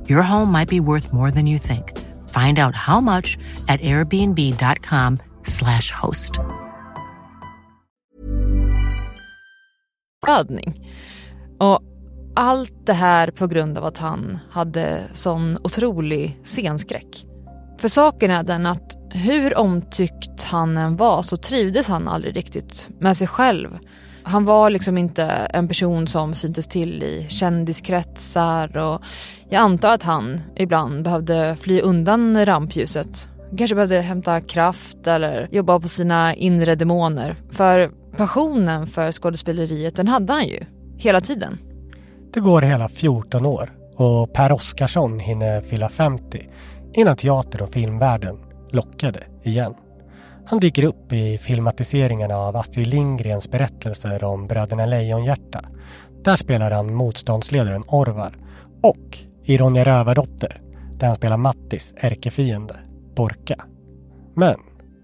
Your 0.07 0.21
home 0.21 0.51
might 0.51 0.69
be 0.69 0.79
worth 0.79 1.13
more 1.13 1.31
than 1.31 1.47
you 1.47 1.57
think. 1.57 1.97
Find 2.29 2.59
out 2.59 2.75
how 2.75 3.01
much 3.01 3.37
at 3.67 3.81
airbnb.com 3.81 5.17
slash 5.43 5.91
host. 5.91 6.39
Och 11.59 11.79
allt 12.35 12.85
det 12.85 12.93
här 12.93 13.31
på 13.31 13.47
grund 13.47 13.77
av 13.77 13.85
att 13.85 13.97
han 13.97 14.39
hade 14.51 15.03
sån 15.13 15.57
otrolig 15.63 16.39
scenskräck. 16.43 17.25
För 17.79 17.87
saken 17.87 18.31
är 18.31 18.43
den 18.43 18.65
att 18.65 18.97
hur 19.11 19.57
omtyckt 19.57 20.43
han 20.43 20.77
än 20.77 20.95
var 20.95 21.21
så 21.21 21.37
trivdes 21.37 21.87
han 21.87 22.07
aldrig 22.07 22.35
riktigt 22.35 22.89
med 22.99 23.17
sig 23.17 23.27
själv. 23.27 23.77
Han 24.29 24.45
var 24.45 24.69
liksom 24.69 24.97
inte 24.97 25.23
en 25.25 25.67
person 25.67 26.07
som 26.07 26.33
syntes 26.33 26.67
till 26.67 27.03
i 27.03 27.25
kändiskretsar 27.29 28.77
och 28.77 29.01
jag 29.49 29.59
antar 29.59 29.93
att 29.93 30.03
han 30.03 30.41
ibland 30.55 31.03
behövde 31.03 31.57
fly 31.61 31.81
undan 31.81 32.45
rampljuset. 32.45 33.27
Kanske 33.57 33.75
behövde 33.75 33.99
hämta 34.01 34.41
kraft 34.41 35.07
eller 35.07 35.47
jobba 35.51 35.79
på 35.79 35.87
sina 35.87 36.35
inre 36.35 36.75
demoner. 36.75 37.35
För 37.51 37.91
passionen 38.17 38.87
för 38.87 39.11
skådespeleriet 39.11 39.95
den 39.95 40.07
hade 40.07 40.33
han 40.33 40.47
ju, 40.47 40.65
hela 40.97 41.21
tiden. 41.21 41.57
Det 42.33 42.39
går 42.39 42.61
hela 42.61 42.89
14 42.89 43.45
år 43.45 43.71
och 43.95 44.33
Per 44.33 44.51
Oscarsson 44.51 45.19
hinner 45.19 45.61
fylla 45.61 45.89
50 45.89 46.49
innan 46.93 47.15
teater 47.15 47.61
och 47.61 47.73
filmvärlden 47.73 48.37
lockade 48.71 49.23
igen. 49.43 49.73
Han 50.49 50.59
dyker 50.59 50.83
upp 50.83 51.13
i 51.13 51.37
filmatiseringarna 51.37 52.37
av 52.37 52.57
Astrid 52.57 52.87
Lindgrens 52.87 53.51
berättelser 53.51 54.23
om 54.23 54.47
bröderna 54.47 54.85
Lejonhjärta. 54.85 55.65
Där 56.23 56.35
spelar 56.35 56.71
han 56.71 56.93
motståndsledaren 56.93 57.83
Orvar 57.87 58.37
och 58.81 59.17
i 59.43 59.57
Ronja 59.57 59.85
Rövardotter 59.85 60.61
där 60.91 61.07
han 61.07 61.15
spelar 61.15 61.37
Mattis 61.37 61.93
ärkefiende 61.97 62.75
Borka. 63.15 63.65
Men 64.35 64.55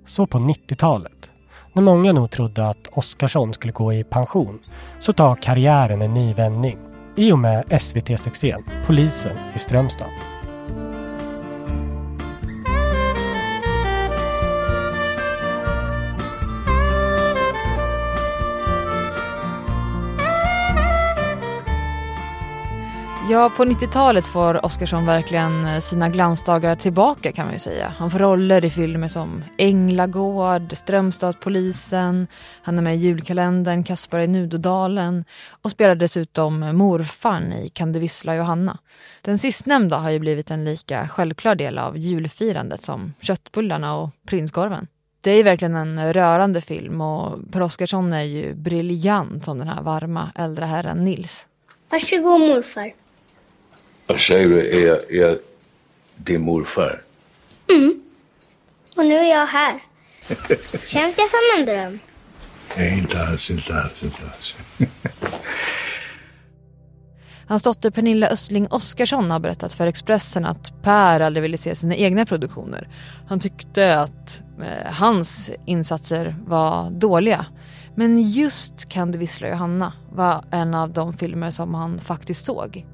så 0.06 0.28
på 0.28 0.38
90-talet 0.38 1.30
när 1.74 1.84
många 1.84 2.14
nog 2.14 2.32
trodde 2.32 2.70
att 2.70 2.88
Oscarsson 2.92 3.54
skulle 3.54 3.74
gå 3.74 3.94
i 3.94 4.04
pension 4.04 4.60
så 5.00 5.14
tar 5.14 5.36
karriären 5.36 6.02
en 6.02 6.14
ny 6.14 6.34
vändning 6.34 6.78
i 7.16 7.32
och 7.32 7.40
med 7.40 7.82
SVT-succén 7.82 8.64
Polisen 8.88 9.38
i 9.56 9.60
Strömstad. 9.60 10.35
Ja, 23.30 23.52
på 23.58 23.66
90-talet 23.66 24.28
får 24.28 24.66
Oscarsson 24.66 25.06
verkligen 25.06 25.66
eh, 25.66 25.80
sina 25.80 26.10
glansdagar 26.10 26.76
tillbaka 26.76 27.32
kan 27.32 27.46
man 27.46 27.54
ju 27.54 27.60
säga. 27.60 27.94
Han 27.98 28.12
får 28.12 28.20
roller 28.20 28.66
i 28.66 28.70
filmer 28.70 29.08
som 29.08 29.44
Änglagård, 29.58 30.78
Strömstadspolisen, 30.78 32.28
han 32.62 32.78
är 32.78 32.82
med 32.82 32.96
i 32.96 33.00
julkalendern 33.00 33.84
Kaspar 33.84 34.20
i 34.20 34.28
Nudodalen 34.28 35.26
och 35.50 35.72
spelar 35.72 35.96
dessutom 35.96 36.60
morfarn 36.60 37.54
i 37.54 37.70
Kan 37.70 37.94
du 37.94 38.00
vissla 38.00 38.36
Johanna. 38.36 38.78
Den 39.22 39.38
sistnämnda 39.38 39.98
har 39.98 40.10
ju 40.10 40.20
blivit 40.20 40.52
en 40.52 40.66
lika 40.66 41.08
självklar 41.08 41.56
del 41.56 41.78
av 41.78 41.98
julfirandet 41.98 42.82
som 42.82 43.14
köttbullarna 43.22 43.96
och 43.98 44.10
prinskorven. 44.28 44.88
Det 45.22 45.32
är 45.32 45.44
verkligen 45.44 45.76
en 45.76 46.14
rörande 46.14 46.62
film 46.62 47.02
och 47.02 47.52
Per 47.52 47.62
Oscarsson 47.62 48.14
är 48.14 48.24
ju 48.24 48.54
briljant 48.54 49.46
som 49.46 49.60
den 49.60 49.68
här 49.68 49.82
varma 49.82 50.32
äldre 50.36 50.66
herren 50.66 51.06
Nils. 51.06 51.48
Varsågod 51.90 52.40
morfar. 52.42 53.05
Vad 54.08 54.20
säger 54.20 54.50
du? 54.50 54.70
Är 54.70 54.88
jag, 54.88 55.12
är 55.12 55.22
jag 55.30 55.38
din 56.16 56.42
morfar? 56.42 57.02
Mm. 57.70 58.02
Och 58.96 59.06
nu 59.06 59.16
är 59.16 59.30
jag 59.30 59.46
här. 59.46 59.84
Känns 60.86 61.18
jag 61.18 61.30
som 61.30 61.40
en 61.60 61.66
dröm? 61.66 62.00
Nej, 62.78 63.00
inte 63.00 63.22
alls, 63.22 63.52
inte 63.52 63.76
alls, 63.76 64.04
inte 64.04 64.22
alls. 64.34 64.56
Hans 67.48 67.64
dotter 67.64 67.92
Pernilla 67.92 68.28
Östling 68.28 68.68
Oskarsson 68.68 69.32
har 69.32 69.40
berättat 69.40 69.74
för 69.74 69.88
Expressen 69.88 70.46
att 70.46 70.84
Per 70.84 71.20
aldrig 71.20 71.42
ville 71.42 71.58
se 71.58 71.76
sina 71.76 71.96
egna 71.96 72.26
produktioner. 72.26 72.90
Han 73.28 73.40
tyckte 73.40 74.00
att 74.00 74.42
eh, 74.62 74.94
hans 74.94 75.52
insatser 75.66 76.36
var 76.48 76.90
dåliga. 76.92 77.46
Men 77.96 78.30
just 78.30 78.90
Kan 78.90 79.12
du 79.12 79.18
vissla 79.18 79.50
Johanna 79.50 79.94
var 80.12 80.44
en 80.52 80.74
av 80.74 80.94
de 80.94 81.14
filmer 81.14 81.52
som 81.52 81.74
han 81.74 82.00
faktiskt 82.00 82.46
såg. 82.46 82.86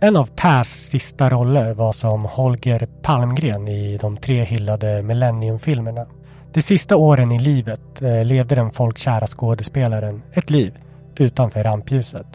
En 0.00 0.16
av 0.16 0.26
Pers 0.26 0.66
sista 0.66 1.28
roller 1.28 1.74
var 1.74 1.92
som 1.92 2.24
Holger 2.24 2.88
Palmgren 3.02 3.68
i 3.68 3.96
de 3.96 4.16
tre 4.16 4.44
hyllade 4.44 5.02
Millennium-filmerna. 5.02 6.06
De 6.52 6.62
sista 6.62 6.96
åren 6.96 7.32
i 7.32 7.38
livet 7.38 8.02
eh, 8.02 8.24
levde 8.24 8.54
den 8.54 8.70
folkkära 8.70 9.26
skådespelaren 9.26 10.22
ett 10.32 10.50
liv 10.50 10.78
utanför 11.14 11.62
rampljuset. 11.62 12.26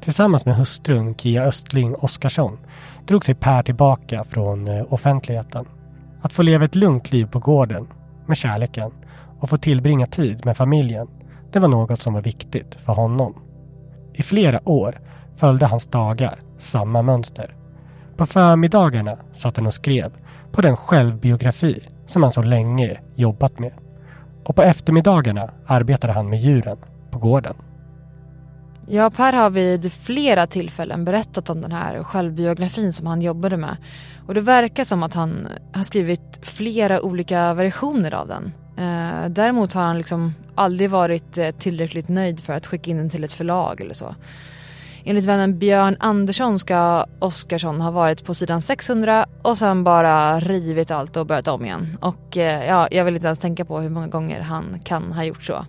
Tillsammans 0.00 0.46
med 0.46 0.56
hustrun 0.56 1.14
Kia 1.14 1.44
Östling 1.44 1.94
Oskarsson 1.94 2.58
drog 3.06 3.24
sig 3.24 3.34
Per 3.34 3.62
tillbaka 3.62 4.24
från 4.24 4.68
eh, 4.68 4.92
offentligheten. 4.92 5.64
Att 6.22 6.32
få 6.32 6.42
leva 6.42 6.64
ett 6.64 6.74
lugnt 6.74 7.12
liv 7.12 7.26
på 7.26 7.38
gården 7.38 7.86
med 8.26 8.36
kärleken 8.36 8.90
och 9.38 9.48
få 9.48 9.56
tillbringa 9.56 10.06
tid 10.06 10.46
med 10.46 10.56
familjen, 10.56 11.08
det 11.52 11.58
var 11.58 11.68
något 11.68 12.00
som 12.00 12.14
var 12.14 12.22
viktigt 12.22 12.74
för 12.74 12.92
honom. 12.92 13.34
I 14.14 14.22
flera 14.22 14.68
år 14.68 15.00
följde 15.36 15.66
hans 15.66 15.86
dagar 15.86 16.38
samma 16.60 17.02
mönster. 17.02 17.54
På 18.16 18.26
förmiddagarna 18.26 19.16
satt 19.32 19.56
han 19.56 19.66
och 19.66 19.74
skrev 19.74 20.12
på 20.52 20.60
den 20.60 20.76
självbiografi 20.76 21.82
som 22.06 22.22
han 22.22 22.32
så 22.32 22.42
länge 22.42 23.00
jobbat 23.14 23.58
med. 23.58 23.72
Och 24.44 24.56
på 24.56 24.62
eftermiddagarna 24.62 25.50
arbetade 25.66 26.12
han 26.12 26.28
med 26.28 26.38
djuren 26.38 26.76
på 27.10 27.18
gården. 27.18 27.54
Ja, 28.86 29.10
Per 29.10 29.32
har 29.32 29.50
vid 29.50 29.92
flera 29.92 30.46
tillfällen 30.46 31.04
berättat 31.04 31.50
om 31.50 31.60
den 31.60 31.72
här 31.72 32.02
självbiografin 32.02 32.92
som 32.92 33.06
han 33.06 33.22
jobbade 33.22 33.56
med. 33.56 33.76
Och 34.26 34.34
det 34.34 34.40
verkar 34.40 34.84
som 34.84 35.02
att 35.02 35.14
han 35.14 35.48
har 35.72 35.82
skrivit 35.82 36.38
flera 36.42 37.02
olika 37.02 37.54
versioner 37.54 38.14
av 38.14 38.28
den. 38.28 38.52
Eh, 38.76 39.28
däremot 39.28 39.72
har 39.72 39.82
han 39.82 39.96
liksom 39.96 40.34
aldrig 40.54 40.90
varit 40.90 41.38
eh, 41.38 41.50
tillräckligt 41.50 42.08
nöjd 42.08 42.40
för 42.40 42.52
att 42.52 42.66
skicka 42.66 42.90
in 42.90 42.96
den 42.96 43.10
till 43.10 43.24
ett 43.24 43.32
förlag 43.32 43.80
eller 43.80 43.94
så. 43.94 44.14
Enligt 45.04 45.24
vännen 45.24 45.58
Björn 45.58 45.96
Andersson 46.00 46.58
ska 46.58 47.06
Oskarsson 47.18 47.80
ha 47.80 47.90
varit 47.90 48.24
på 48.24 48.34
sidan 48.34 48.60
600 48.60 49.26
och 49.42 49.58
sen 49.58 49.84
bara 49.84 50.40
rivit 50.40 50.90
allt 50.90 51.16
och 51.16 51.26
börjat 51.26 51.48
om 51.48 51.64
igen. 51.64 51.98
Och 52.00 52.36
eh, 52.36 52.66
ja, 52.66 52.88
jag 52.90 53.04
vill 53.04 53.14
inte 53.14 53.26
ens 53.26 53.38
tänka 53.38 53.64
på 53.64 53.80
hur 53.80 53.90
många 53.90 54.06
gånger 54.06 54.40
han 54.40 54.80
kan 54.84 55.12
ha 55.12 55.24
gjort 55.24 55.44
så. 55.44 55.66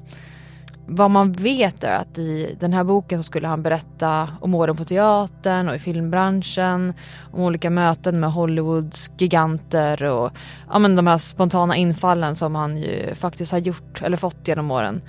Vad 0.87 1.11
man 1.11 1.31
vet 1.31 1.83
är 1.83 1.97
att 1.97 2.17
i 2.17 2.57
den 2.59 2.73
här 2.73 2.83
boken 2.83 3.19
så 3.19 3.23
skulle 3.23 3.47
han 3.47 3.63
berätta 3.63 4.29
om 4.41 4.55
åren 4.55 4.77
på 4.77 4.85
teatern 4.85 5.69
och 5.69 5.75
i 5.75 5.79
filmbranschen, 5.79 6.93
om 7.31 7.39
olika 7.39 7.69
möten 7.69 8.19
med 8.19 8.31
Hollywoods 8.31 9.11
giganter 9.17 10.03
och 10.03 10.31
ja, 10.71 10.79
men 10.79 10.95
de 10.95 11.07
här 11.07 11.17
spontana 11.17 11.75
infallen 11.75 12.35
som 12.35 12.55
han 12.55 12.77
ju 12.77 13.15
faktiskt 13.15 13.51
har 13.51 13.59
gjort 13.59 14.01
eller 14.01 14.17
fått 14.17 14.47
genom 14.47 14.71
åren. 14.71 15.01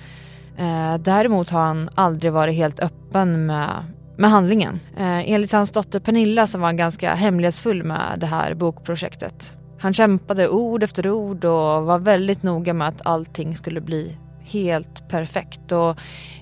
Eh, 0.57 0.95
däremot 1.01 1.51
har 1.51 1.61
han 1.61 1.91
aldrig 1.95 2.33
varit 2.33 2.55
helt 2.55 2.81
öppen 2.81 3.47
med 3.47 3.85
med 4.23 4.31
handlingen. 4.31 4.81
Eh, 4.97 5.31
enligt 5.31 5.53
hans 5.53 5.71
dotter 5.71 6.01
Pernilla 6.01 6.47
som 6.47 6.61
var 6.61 6.73
ganska 6.73 7.15
hemlighetsfull 7.15 7.83
med 7.83 8.17
det 8.19 8.27
här 8.27 8.55
bokprojektet. 8.55 9.57
Han 9.79 9.95
kämpade 9.95 10.49
ord 10.49 10.83
efter 10.83 11.11
ord 11.11 11.45
och 11.45 11.85
var 11.85 11.99
väldigt 11.99 12.43
noga 12.43 12.75
med 12.75 12.89
att 12.89 13.07
allting 13.07 13.57
skulle 13.57 13.81
bli 13.81 14.17
helt 14.41 15.09
perfekt. 15.09 15.73
Och 15.73 15.97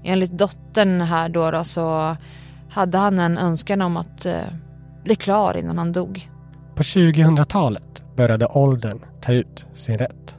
enligt 0.04 0.38
dottern 0.38 1.00
här 1.00 1.28
då, 1.28 1.50
då 1.50 1.64
så 1.64 2.16
hade 2.70 2.98
han 2.98 3.18
en 3.18 3.38
önskan 3.38 3.82
om 3.82 3.96
att 3.96 4.26
eh, 4.26 4.34
bli 5.04 5.16
klar 5.16 5.56
innan 5.56 5.78
han 5.78 5.92
dog. 5.92 6.30
På 6.74 6.82
2000-talet 6.82 8.02
började 8.16 8.46
åldern 8.46 9.00
ta 9.20 9.32
ut 9.32 9.66
sin 9.74 9.98
rätt. 9.98 10.36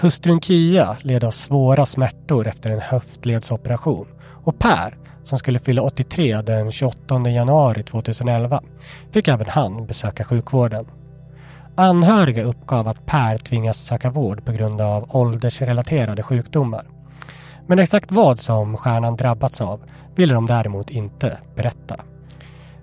Hustrun 0.00 0.40
Kia 0.40 0.96
led 1.00 1.24
av 1.24 1.30
svåra 1.30 1.86
smärtor 1.86 2.46
efter 2.46 2.70
en 2.70 2.80
höftledsoperation 2.80 4.06
och 4.44 4.58
Per 4.58 5.03
som 5.24 5.38
skulle 5.38 5.58
fylla 5.58 5.82
83 5.82 6.42
den 6.42 6.72
28 6.72 7.30
januari 7.30 7.82
2011 7.82 8.62
fick 9.10 9.28
även 9.28 9.46
han 9.48 9.86
besöka 9.86 10.24
sjukvården. 10.24 10.86
Anhöriga 11.74 12.42
uppgav 12.42 12.88
att 12.88 13.06
Per 13.06 13.38
tvingas 13.38 13.78
söka 13.78 14.10
vård 14.10 14.44
på 14.44 14.52
grund 14.52 14.80
av 14.80 15.16
åldersrelaterade 15.16 16.22
sjukdomar. 16.22 16.84
Men 17.66 17.78
exakt 17.78 18.12
vad 18.12 18.38
som 18.38 18.76
stjärnan 18.76 19.16
drabbats 19.16 19.60
av 19.60 19.80
ville 20.14 20.34
de 20.34 20.46
däremot 20.46 20.90
inte 20.90 21.38
berätta. 21.56 21.96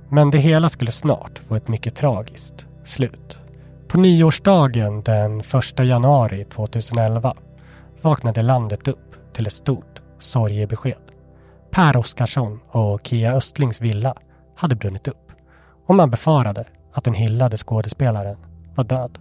Men 0.10 0.32
det 0.32 0.38
hela 0.38 0.70
skulle 0.70 0.92
snart 0.92 1.40
få 1.48 1.56
ett 1.56 1.68
mycket 1.68 1.96
tragiskt 1.96 2.66
slut. 2.86 3.40
På 3.88 3.98
nyårsdagen 3.98 5.02
den 5.02 5.40
1 5.40 5.46
januari 5.80 6.44
2011 6.44 7.34
vaknade 8.02 8.42
landet 8.42 8.88
upp 8.88 9.34
till 9.34 9.48
ett 9.48 9.54
stort 9.54 10.02
sorgebesked. 10.20 11.11
Per 11.72 11.98
Oskarsson 11.98 12.60
och 12.68 13.02
Kia 13.04 13.34
Östlings 13.34 13.82
villa 13.82 14.14
hade 14.56 14.76
brunnit 14.76 15.08
upp 15.08 15.32
och 15.88 15.96
man 15.96 16.10
befarade 16.10 16.66
att 16.94 17.04
den 17.04 17.14
hyllade 17.14 17.58
skådespelaren 17.58 18.38
var 18.76 18.84
död. 18.84 19.20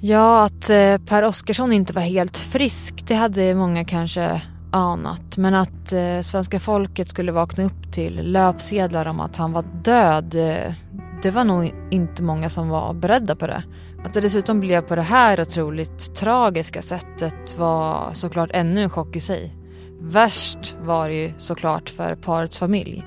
Ja, 0.00 0.44
att 0.44 0.70
eh, 0.70 0.98
Per 1.06 1.22
Oskarsson 1.22 1.72
inte 1.72 1.92
var 1.92 2.02
helt 2.02 2.36
frisk, 2.36 3.04
det 3.06 3.14
hade 3.14 3.54
många 3.54 3.84
kanske 3.84 4.42
anat. 4.72 5.36
Men 5.36 5.54
att 5.54 5.92
eh, 5.92 6.20
svenska 6.22 6.60
folket 6.60 7.08
skulle 7.08 7.32
vakna 7.32 7.64
upp 7.64 7.92
till 7.92 8.32
löpsedlar 8.32 9.06
om 9.06 9.20
att 9.20 9.36
han 9.36 9.52
var 9.52 9.64
död, 9.84 10.34
eh, 10.34 10.74
det 11.22 11.30
var 11.30 11.44
nog 11.44 11.74
inte 11.90 12.22
många 12.22 12.50
som 12.50 12.68
var 12.68 12.94
beredda 12.94 13.36
på 13.36 13.46
det. 13.46 13.62
Att 14.04 14.14
det 14.14 14.20
dessutom 14.20 14.60
blev 14.60 14.80
på 14.80 14.96
det 14.96 15.02
här 15.02 15.40
otroligt 15.40 16.14
tragiska 16.14 16.82
sättet 16.82 17.58
var 17.58 18.10
såklart 18.12 18.50
ännu 18.52 18.82
en 18.82 18.90
chock 18.90 19.16
i 19.16 19.20
sig. 19.20 19.54
Värst 20.00 20.76
var 20.80 21.08
det 21.08 21.14
ju 21.14 21.32
såklart 21.38 21.90
för 21.90 22.14
parets 22.14 22.58
familj. 22.58 23.04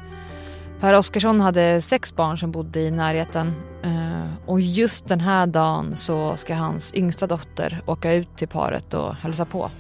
Per 0.80 0.93
Oskarsson 0.93 1.39
hade 1.39 1.82
sex 1.82 2.15
barn 2.15 2.38
som 2.38 2.51
bodde 2.51 2.80
i 2.80 2.91
närheten 2.91 3.54
eh, 3.84 4.34
och 4.45 4.62
just 4.62 5.08
den 5.08 5.19
här 5.19 5.47
dagen 5.47 5.95
så 5.95 6.38
ska 6.38 6.56
hans 6.56 6.93
yngsta 6.93 7.27
dotter 7.27 7.82
åka 7.86 8.13
ut 8.13 8.38
till 8.38 8.47
paret 8.47 8.93
och 8.93 9.15
hälsa 9.15 9.45
på. 9.45 9.71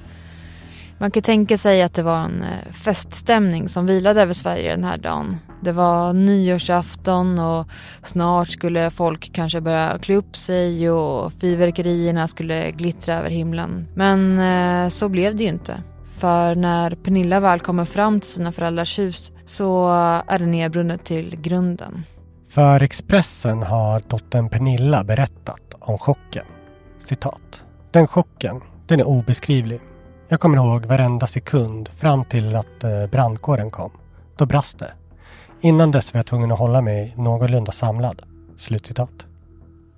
Man 1.01 1.11
kan 1.11 1.23
tänka 1.23 1.57
sig 1.57 1.81
att 1.81 1.93
det 1.93 2.03
var 2.03 2.19
en 2.19 2.43
eh, 2.43 2.71
feststämning 2.71 3.67
som 3.69 3.85
vilade 3.85 4.21
över 4.21 4.33
Sverige 4.33 4.71
den 4.71 4.83
här 4.83 4.97
dagen. 4.97 5.37
Det 5.61 5.71
var 5.71 6.13
nyårsafton 6.13 7.39
och 7.39 7.67
snart 8.03 8.49
skulle 8.49 8.91
folk 8.91 9.33
kanske 9.33 9.61
börja 9.61 9.97
klä 10.01 10.15
upp 10.15 10.35
sig 10.35 10.89
och 10.91 11.33
fyrverkerierna 11.33 12.27
skulle 12.27 12.71
glittra 12.71 13.15
över 13.15 13.29
himlen. 13.29 13.87
Men 13.95 14.39
eh, 14.39 14.89
så 14.89 15.09
blev 15.09 15.35
det 15.35 15.43
ju 15.43 15.49
inte. 15.49 15.83
För 16.17 16.55
när 16.55 16.91
Pernilla 16.91 17.39
väl 17.39 17.59
kommer 17.59 17.85
fram 17.85 18.19
till 18.19 18.29
sina 18.29 18.51
föräldrars 18.51 18.99
hus 18.99 19.31
så 19.45 19.89
är 20.27 20.39
det 20.39 20.45
nedbrunnet 20.45 21.05
till 21.05 21.41
grunden. 21.41 22.03
För 22.49 22.83
Expressen 22.83 23.63
har 23.63 24.01
dottern 24.07 24.49
Pernilla 24.49 25.03
berättat 25.03 25.75
om 25.79 25.97
chocken. 25.97 26.45
Citat. 27.05 27.63
Den 27.91 28.07
chocken, 28.07 28.61
den 28.87 28.99
är 28.99 29.07
obeskrivlig. 29.07 29.79
Jag 30.31 30.39
kommer 30.39 30.57
ihåg 30.57 30.85
varenda 30.85 31.27
sekund 31.27 31.89
fram 31.89 32.25
till 32.25 32.55
att 32.55 32.83
eh, 32.83 33.07
brandkåren 33.11 33.71
kom. 33.71 33.91
Då 34.37 34.45
brast 34.45 34.79
det. 34.79 34.93
Innan 35.61 35.91
dess 35.91 36.13
var 36.13 36.19
jag 36.19 36.25
tvungen 36.25 36.51
att 36.51 36.59
hålla 36.59 36.81
mig 36.81 37.13
någorlunda 37.17 37.71
samlad. 37.71 38.21
Slutcitat. 38.57 39.25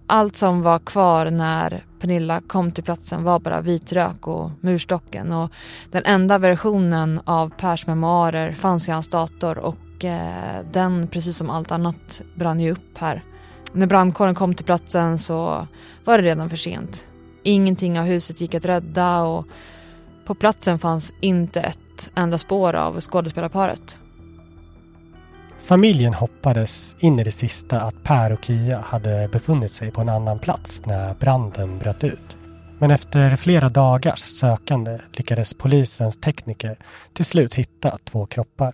Allt 0.08 0.38
som 0.38 0.62
var 0.62 0.80
kvar 0.80 1.32
när 1.32 1.86
Pernilla 2.00 2.41
kom 2.48 2.72
till 2.72 2.84
platsen 2.84 3.24
var 3.24 3.39
bara 3.39 3.62
vitrök 3.62 4.28
och 4.28 4.52
murstocken 4.62 5.32
och 5.32 5.52
den 5.91 6.06
enda 6.06 6.38
versionen 6.38 7.22
av 7.26 7.50
Pers 7.50 7.88
memoarer 7.88 8.54
fanns 8.54 8.88
i 8.88 8.91
hans 8.91 9.10
dator 9.10 9.58
och 9.58 10.06
eh, 10.06 10.65
den, 10.72 11.08
precis 11.08 11.38
som 11.38 11.50
allt 11.50 11.72
annat, 11.72 12.22
brann 12.36 12.60
ju 12.60 12.72
upp 12.72 12.98
här. 12.98 13.24
När 13.74 13.88
brandkåren 13.88 14.36
kom 14.36 14.56
till 14.56 14.65
platsen 14.65 15.17
så 15.17 15.67
var 16.06 16.17
det 16.17 16.24
redan 16.24 16.50
för 16.50 16.58
sent. 16.58 17.06
Ingenting 17.43 18.00
av 18.00 18.06
huset 18.06 18.41
gick 18.41 18.56
att 18.56 18.65
rädda 18.65 19.22
och 19.22 19.46
på 20.26 20.36
platsen 20.36 20.80
fanns 20.80 21.14
inte 21.22 21.62
ett 21.62 22.12
enda 22.16 22.38
spår 22.38 22.76
av 22.76 23.00
skådespelarparet. 23.00 24.00
Familjen 25.64 26.14
hoppades 26.14 26.96
in 27.00 27.20
i 27.20 27.24
det 27.24 27.32
sista 27.32 27.82
att 27.82 28.04
Per 28.04 28.32
och 28.32 28.46
Kia 28.46 28.80
hade 28.80 29.30
befunnit 29.32 29.74
sig 29.74 29.92
på 29.92 30.02
en 30.02 30.10
annan 30.10 30.40
plats 30.40 30.86
när 30.86 31.14
branden 31.14 31.80
bröt 31.80 32.04
ut. 32.04 32.38
Men 32.80 32.92
efter 32.92 33.36
flera 33.36 33.70
dagars 33.70 34.20
sökande 34.20 35.00
lyckades 35.12 35.54
polisens 35.54 36.18
tekniker 36.18 36.78
till 37.14 37.26
slut 37.26 37.54
hitta 37.54 37.98
två 38.04 38.26
kroppar. 38.26 38.74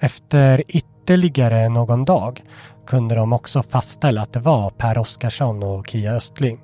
Efter 0.00 0.62
ytterligare 0.68 1.68
någon 1.68 2.04
dag 2.04 2.42
kunde 2.86 3.14
de 3.14 3.32
också 3.32 3.62
fastställa 3.62 4.22
att 4.22 4.32
det 4.32 4.40
var 4.40 4.70
Per 4.70 4.98
Oskarsson 4.98 5.62
och 5.62 5.88
Kia 5.88 6.12
Östling. 6.12 6.60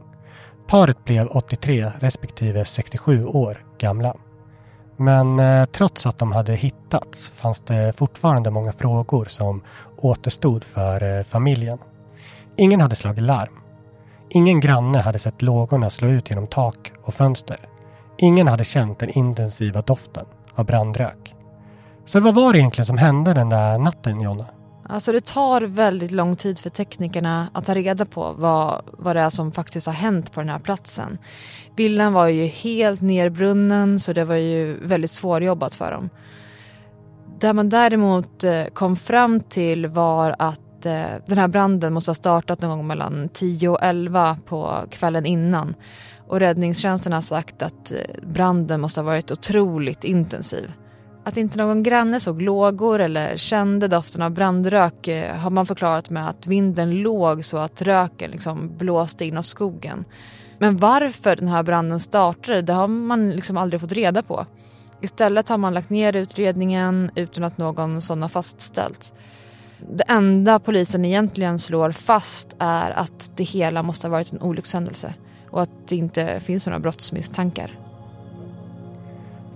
Paret 0.69 1.05
blev 1.05 1.29
83 1.31 1.93
respektive 1.99 2.65
67 2.65 3.25
år 3.25 3.65
gamla. 3.79 4.15
Men 4.97 5.39
eh, 5.39 5.65
trots 5.65 6.07
att 6.07 6.19
de 6.19 6.33
hade 6.33 6.55
hittats 6.55 7.29
fanns 7.29 7.61
det 7.61 7.97
fortfarande 7.97 8.51
många 8.51 8.73
frågor 8.73 9.25
som 9.25 9.63
återstod 9.97 10.65
för 10.65 11.19
eh, 11.19 11.25
familjen. 11.25 11.79
Ingen 12.57 12.81
hade 12.81 12.97
slagit 12.97 13.25
larm. 13.25 13.53
Ingen 14.31 14.61
granne 14.61 14.99
hade 14.99 15.19
sett 15.19 15.43
lågorna 15.43 15.91
slå 15.91 16.09
ut 16.09 16.31
genom 16.31 16.47
tak 16.47 16.93
och 17.03 17.15
fönster. 17.15 17.59
Ingen 18.17 18.49
hade 18.49 18.65
känt 18.65 18.99
den 18.99 19.11
intensiva 19.11 19.83
doften 19.83 20.27
av 20.55 20.65
brandrök. 20.65 21.35
Så 22.05 22.21
vad 22.21 22.35
var 22.35 22.53
det 22.53 22.59
egentligen 22.59 22.87
som 22.87 22.99
hände 22.99 23.35
den 23.35 23.49
där 23.49 23.79
natten, 23.79 24.21
Jonna? 24.21 24.47
Alltså 24.91 25.13
det 25.13 25.21
tar 25.25 25.61
väldigt 25.61 26.11
lång 26.11 26.37
tid 26.37 26.59
för 26.59 26.71
teknikerna 26.71 27.49
att 27.53 27.65
ta 27.65 27.75
reda 27.75 28.05
på 28.05 28.33
vad, 28.33 28.83
vad 28.93 29.17
det 29.17 29.21
är 29.21 29.31
som 29.31 29.53
faktiskt 29.53 29.87
har 29.87 29.95
hänt 29.95 30.33
på 30.33 30.41
den 30.41 30.49
här 30.49 30.59
platsen. 30.59 31.19
Villan 31.77 32.13
var 32.13 32.29
ju 32.29 32.47
helt 32.47 33.01
nerbrunnen 33.01 34.01
så 34.01 34.13
det 34.13 34.25
var 34.25 34.35
ju 34.35 34.79
väldigt 34.87 35.11
svårjobbat 35.11 35.75
för 35.75 35.93
dem. 35.93 36.11
Det 37.41 37.53
man 37.53 37.69
däremot 37.69 38.45
eh, 38.45 38.65
kom 38.65 38.97
fram 38.97 39.41
till 39.41 39.87
var 39.87 40.37
att 40.39 40.87
eh, 40.87 41.05
den 41.27 41.39
här 41.39 41.49
branden 41.49 41.93
måste 41.93 42.11
ha 42.11 42.15
startat 42.15 42.63
någon 42.63 42.79
gång 42.79 42.87
mellan 42.87 43.29
10 43.29 43.69
och 43.69 43.83
11 43.83 44.37
på 44.47 44.85
kvällen 44.91 45.27
innan. 45.27 45.75
Och 46.29 46.41
räddningstjänsten 46.41 47.13
har 47.13 47.21
sagt 47.21 47.63
att 47.63 47.93
eh, 47.93 47.99
branden 48.23 48.81
måste 48.81 49.01
ha 49.01 49.05
varit 49.05 49.31
otroligt 49.31 50.05
intensiv. 50.05 50.73
Att 51.29 51.37
inte 51.37 51.59
någon 51.59 51.83
granne 51.83 52.21
såg 52.21 52.43
lågor 52.43 53.01
eller 53.01 53.37
kände 53.37 53.89
doften 53.89 54.23
av 54.23 54.31
brandrök 54.31 55.09
eh, 55.09 55.37
har 55.37 55.51
man 55.51 55.67
förklarat 55.67 56.11
med 56.11 56.29
att 56.29 56.47
vinden 56.47 57.03
låg 57.03 57.45
så 57.45 57.59
att 57.59 57.83
röken 57.83 58.31
liksom 58.31 58.77
blåste 58.77 59.25
inåt 59.25 59.47
skogen. 59.47 60.05
Men 60.59 60.77
varför 60.77 61.37
den 61.37 61.49
här 61.49 61.63
branden 61.63 62.01
startade 62.01 62.63
det 62.63 62.73
har 62.73 62.89
man 62.89 63.31
liksom 63.31 63.57
aldrig 63.57 63.81
fått 63.81 63.93
reda 63.93 64.23
på. 64.23 64.47
Istället 65.01 65.49
har 65.49 65.59
man 65.59 65.75
lagt 65.75 65.91
ner 65.91 66.17
utredningen 66.17 67.11
utan 67.15 67.45
att 67.45 67.59
någon 67.59 68.03
sån 68.03 68.23
har 68.23 68.29
fastställts. 68.29 69.13
Det 69.91 70.05
enda 70.09 70.59
polisen 70.59 71.05
egentligen 71.05 71.59
slår 71.59 71.91
fast 71.91 72.57
är 72.59 72.91
att 72.91 73.31
det 73.37 73.45
hela 73.45 73.83
måste 73.83 74.07
ha 74.07 74.13
varit 74.13 74.33
en 74.33 74.43
olyckshändelse 74.43 75.15
och 75.51 75.63
att 75.63 75.89
det 75.89 75.97
inte 75.97 76.41
finns 76.41 76.67
några 76.67 76.79
brottsmisstankar. 76.79 77.79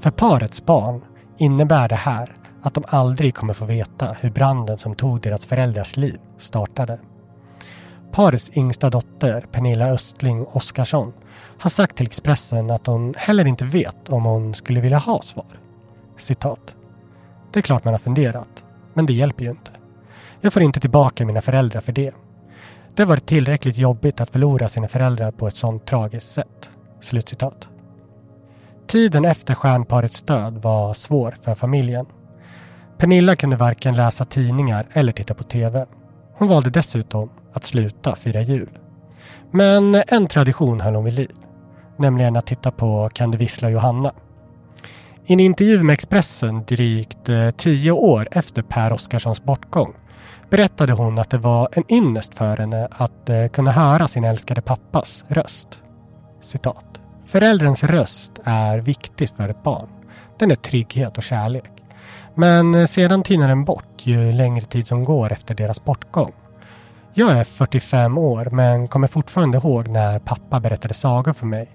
För 0.00 0.10
parets 0.10 0.66
barn 0.66 1.02
innebär 1.38 1.88
det 1.88 1.94
här 1.94 2.34
att 2.62 2.74
de 2.74 2.84
aldrig 2.88 3.34
kommer 3.34 3.54
få 3.54 3.64
veta 3.64 4.16
hur 4.20 4.30
branden 4.30 4.78
som 4.78 4.94
tog 4.94 5.20
deras 5.20 5.46
föräldrars 5.46 5.96
liv 5.96 6.20
startade. 6.38 6.98
Parets 8.12 8.50
yngsta 8.54 8.90
dotter, 8.90 9.46
Pernilla 9.52 9.86
Östling 9.86 10.46
Oskarsson, 10.46 11.12
har 11.58 11.70
sagt 11.70 11.96
till 11.96 12.06
Expressen 12.06 12.70
att 12.70 12.86
hon 12.86 13.14
heller 13.16 13.46
inte 13.46 13.64
vet 13.64 14.08
om 14.08 14.24
hon 14.24 14.54
skulle 14.54 14.80
vilja 14.80 14.98
ha 14.98 15.22
svar. 15.22 15.60
Citat. 16.16 16.76
Det 17.52 17.60
är 17.60 17.62
klart 17.62 17.84
man 17.84 17.94
har 17.94 17.98
funderat, 17.98 18.64
men 18.94 19.06
det 19.06 19.12
hjälper 19.12 19.44
ju 19.44 19.50
inte. 19.50 19.70
Jag 20.40 20.52
får 20.52 20.62
inte 20.62 20.80
tillbaka 20.80 21.26
mina 21.26 21.40
föräldrar 21.40 21.80
för 21.80 21.92
det. 21.92 22.14
Det 22.94 23.02
har 23.02 23.08
varit 23.08 23.26
tillräckligt 23.26 23.78
jobbigt 23.78 24.20
att 24.20 24.30
förlora 24.30 24.68
sina 24.68 24.88
föräldrar 24.88 25.30
på 25.30 25.46
ett 25.46 25.56
sånt 25.56 25.86
tragiskt 25.86 26.32
sätt. 26.32 26.70
Slutcitat. 27.00 27.68
Tiden 28.92 29.24
efter 29.24 29.54
stjärnparets 29.54 30.22
död 30.22 30.62
var 30.62 30.94
svår 30.94 31.34
för 31.42 31.54
familjen. 31.54 32.06
Pernilla 32.98 33.36
kunde 33.36 33.56
varken 33.56 33.94
läsa 33.94 34.24
tidningar 34.24 34.86
eller 34.92 35.12
titta 35.12 35.34
på 35.34 35.44
TV. 35.44 35.86
Hon 36.34 36.48
valde 36.48 36.70
dessutom 36.70 37.30
att 37.52 37.64
sluta 37.64 38.16
fira 38.16 38.40
jul. 38.40 38.78
Men 39.50 40.02
en 40.06 40.26
tradition 40.26 40.80
höll 40.80 40.94
hon 40.94 41.04
vid 41.04 41.14
liv. 41.14 41.34
Nämligen 41.96 42.36
att 42.36 42.46
titta 42.46 42.70
på 42.70 43.10
Kan 43.12 43.30
du 43.30 43.38
vissla 43.38 43.70
Johanna? 43.70 44.12
I 45.26 45.32
en 45.32 45.40
intervju 45.40 45.82
med 45.82 45.94
Expressen 45.94 46.64
drygt 46.64 47.28
eh, 47.28 47.50
tio 47.50 47.90
år 47.90 48.28
efter 48.30 48.62
Per 48.62 48.92
Oskarssons 48.92 49.44
bortgång 49.44 49.94
berättade 50.50 50.92
hon 50.92 51.18
att 51.18 51.30
det 51.30 51.38
var 51.38 51.68
en 51.72 51.92
ynnest 51.92 52.34
för 52.34 52.56
henne 52.56 52.88
att 52.90 53.28
eh, 53.28 53.46
kunna 53.46 53.72
höra 53.72 54.08
sin 54.08 54.24
älskade 54.24 54.60
pappas 54.60 55.24
röst. 55.28 55.82
Citat. 56.40 57.01
Förälderns 57.32 57.84
röst 57.84 58.32
är 58.44 58.78
viktig 58.78 59.28
för 59.28 59.48
ett 59.48 59.62
barn. 59.62 59.88
Den 60.38 60.50
är 60.50 60.54
trygghet 60.54 61.18
och 61.18 61.22
kärlek. 61.22 61.70
Men 62.34 62.74
eh, 62.74 62.86
sedan 62.86 63.22
tinar 63.22 63.48
den 63.48 63.64
bort 63.64 64.00
ju 64.02 64.32
längre 64.32 64.64
tid 64.64 64.86
som 64.86 65.04
går 65.04 65.32
efter 65.32 65.54
deras 65.54 65.84
bortgång. 65.84 66.32
Jag 67.14 67.30
är 67.30 67.44
45 67.44 68.18
år 68.18 68.48
men 68.50 68.88
kommer 68.88 69.06
fortfarande 69.06 69.58
ihåg 69.58 69.88
när 69.88 70.18
pappa 70.18 70.60
berättade 70.60 70.94
sagor 70.94 71.32
för 71.32 71.46
mig. 71.46 71.68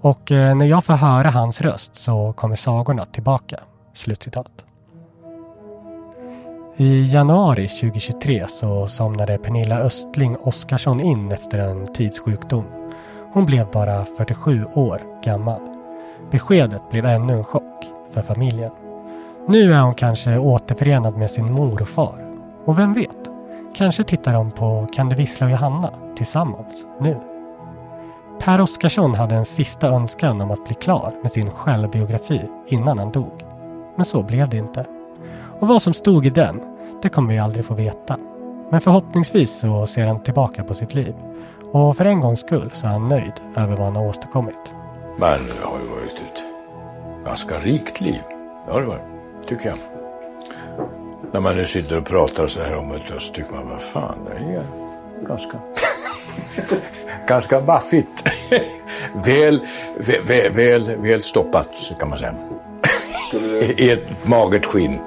Och 0.00 0.32
eh, 0.32 0.54
när 0.54 0.66
jag 0.66 0.84
får 0.84 0.94
höra 0.94 1.30
hans 1.30 1.60
röst 1.60 1.96
så 1.96 2.32
kommer 2.32 2.56
sagorna 2.56 3.04
tillbaka. 3.04 3.60
Slutcitat. 3.94 4.52
I 6.76 7.12
januari 7.12 7.68
2023 7.68 8.46
så 8.48 8.86
somnade 8.88 9.38
Pernilla 9.38 9.78
Östling 9.78 10.36
Oskarsson 10.36 11.00
in 11.00 11.32
efter 11.32 11.58
en 11.58 11.92
tidssjukdom. 11.94 12.85
Hon 13.36 13.46
blev 13.46 13.70
bara 13.70 14.04
47 14.04 14.64
år 14.74 15.02
gammal. 15.22 15.60
Beskedet 16.30 16.82
blev 16.90 17.06
ännu 17.06 17.32
en 17.32 17.44
chock 17.44 17.86
för 18.10 18.22
familjen. 18.22 18.70
Nu 19.48 19.72
är 19.72 19.80
hon 19.80 19.94
kanske 19.94 20.38
återförenad 20.38 21.16
med 21.16 21.30
sin 21.30 21.52
mor 21.52 21.82
och 21.82 21.88
far. 21.88 22.38
Och 22.64 22.78
vem 22.78 22.94
vet? 22.94 23.30
Kanske 23.74 24.04
tittar 24.04 24.32
de 24.32 24.50
på 24.50 24.86
Kan 24.92 25.08
du 25.08 25.16
vissla 25.16 25.46
och 25.46 25.52
Johanna 25.52 25.90
tillsammans 26.16 26.84
nu. 27.00 27.16
Per 28.40 28.60
Oscarsson 28.60 29.14
hade 29.14 29.34
en 29.34 29.44
sista 29.44 29.88
önskan 29.88 30.40
om 30.40 30.50
att 30.50 30.64
bli 30.64 30.74
klar 30.74 31.12
med 31.22 31.32
sin 31.32 31.50
självbiografi 31.50 32.40
innan 32.66 32.98
han 32.98 33.12
dog. 33.12 33.44
Men 33.96 34.04
så 34.04 34.22
blev 34.22 34.48
det 34.48 34.56
inte. 34.56 34.86
Och 35.60 35.68
vad 35.68 35.82
som 35.82 35.94
stod 35.94 36.26
i 36.26 36.30
den, 36.30 36.60
det 37.02 37.08
kommer 37.08 37.32
vi 37.32 37.38
aldrig 37.38 37.64
få 37.64 37.74
veta. 37.74 38.18
Men 38.70 38.80
förhoppningsvis 38.80 39.58
så 39.58 39.86
ser 39.86 40.06
han 40.06 40.22
tillbaka 40.22 40.64
på 40.64 40.74
sitt 40.74 40.94
liv. 40.94 41.14
Och 41.76 41.96
för 41.96 42.04
en 42.04 42.20
gångs 42.20 42.40
skull 42.40 42.70
så 42.72 42.86
är 42.86 42.90
han 42.90 43.08
nöjd 43.08 43.32
över 43.56 43.76
vad 43.76 43.86
han 43.86 43.96
har 43.96 44.06
åstadkommit. 44.06 44.74
Men 45.16 45.38
det 45.46 45.66
har 45.66 45.78
ju 45.78 45.86
varit 45.86 46.14
ett 46.14 46.44
ganska 47.24 47.58
rikt 47.58 48.00
liv. 48.00 48.20
Det 48.66 48.72
har 48.72 48.80
det 48.80 48.86
varit, 48.86 49.02
tycker 49.46 49.68
jag. 49.68 49.78
När 51.32 51.40
man 51.40 51.56
nu 51.56 51.66
sitter 51.66 51.98
och 51.98 52.06
pratar 52.06 52.46
så 52.46 52.62
här 52.62 52.76
om 52.76 52.88
det 52.88 53.00
så 53.00 53.32
tycker 53.32 53.52
man, 53.52 53.68
vad 53.68 53.80
fan, 53.80 54.18
det 54.24 54.36
är 54.36 54.62
ganska... 55.28 55.58
ganska 57.28 57.60
maffigt. 57.60 58.24
väl, 59.24 59.60
väl, 60.26 60.52
väl, 60.52 60.96
väl 60.96 61.22
stoppat 61.22 61.68
kan 61.98 62.08
man 62.08 62.18
säga. 62.18 62.34
I 63.76 63.90
ett 63.90 64.26
magert 64.26 64.66
skinn. 64.66 64.98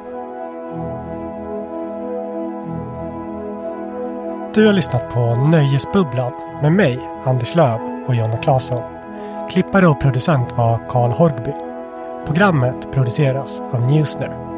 Du 4.54 4.66
har 4.66 4.74
lyssnat 4.74 5.14
på 5.14 5.36
Nöjesbubblan 5.36 6.49
med 6.62 6.72
mig, 6.72 7.00
Anders 7.26 7.56
Löv 7.56 7.80
och 8.08 8.16
Jonna 8.16 8.38
Claesson. 8.38 8.84
Klippare 9.50 9.88
och 9.88 10.02
producent 10.02 10.52
var 10.58 10.90
Karl 10.90 11.12
Horgby. 11.12 11.54
Programmet 12.26 12.92
produceras 12.92 13.60
av 13.60 13.82
Newsner. 13.82 14.50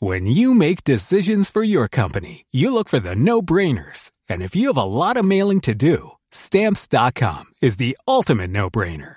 When 0.00 0.26
you 0.26 0.54
make 0.54 0.84
decisions 0.84 1.50
for 1.50 1.64
your 1.64 1.88
company, 1.88 2.46
you 2.52 2.70
look 2.70 2.88
for 2.88 3.00
the 3.00 3.14
no-brainers. 3.14 4.10
And 4.30 4.42
if 4.42 4.54
you 4.54 4.68
have 4.68 4.76
a 4.76 4.84
lot 4.84 5.16
of 5.16 5.24
mailing 5.24 5.60
to 5.62 5.74
do, 5.74 6.12
stamps.com 6.30 7.46
is 7.60 7.76
the 7.76 7.96
ultimate 8.06 8.50
no-brainer. 8.50 9.16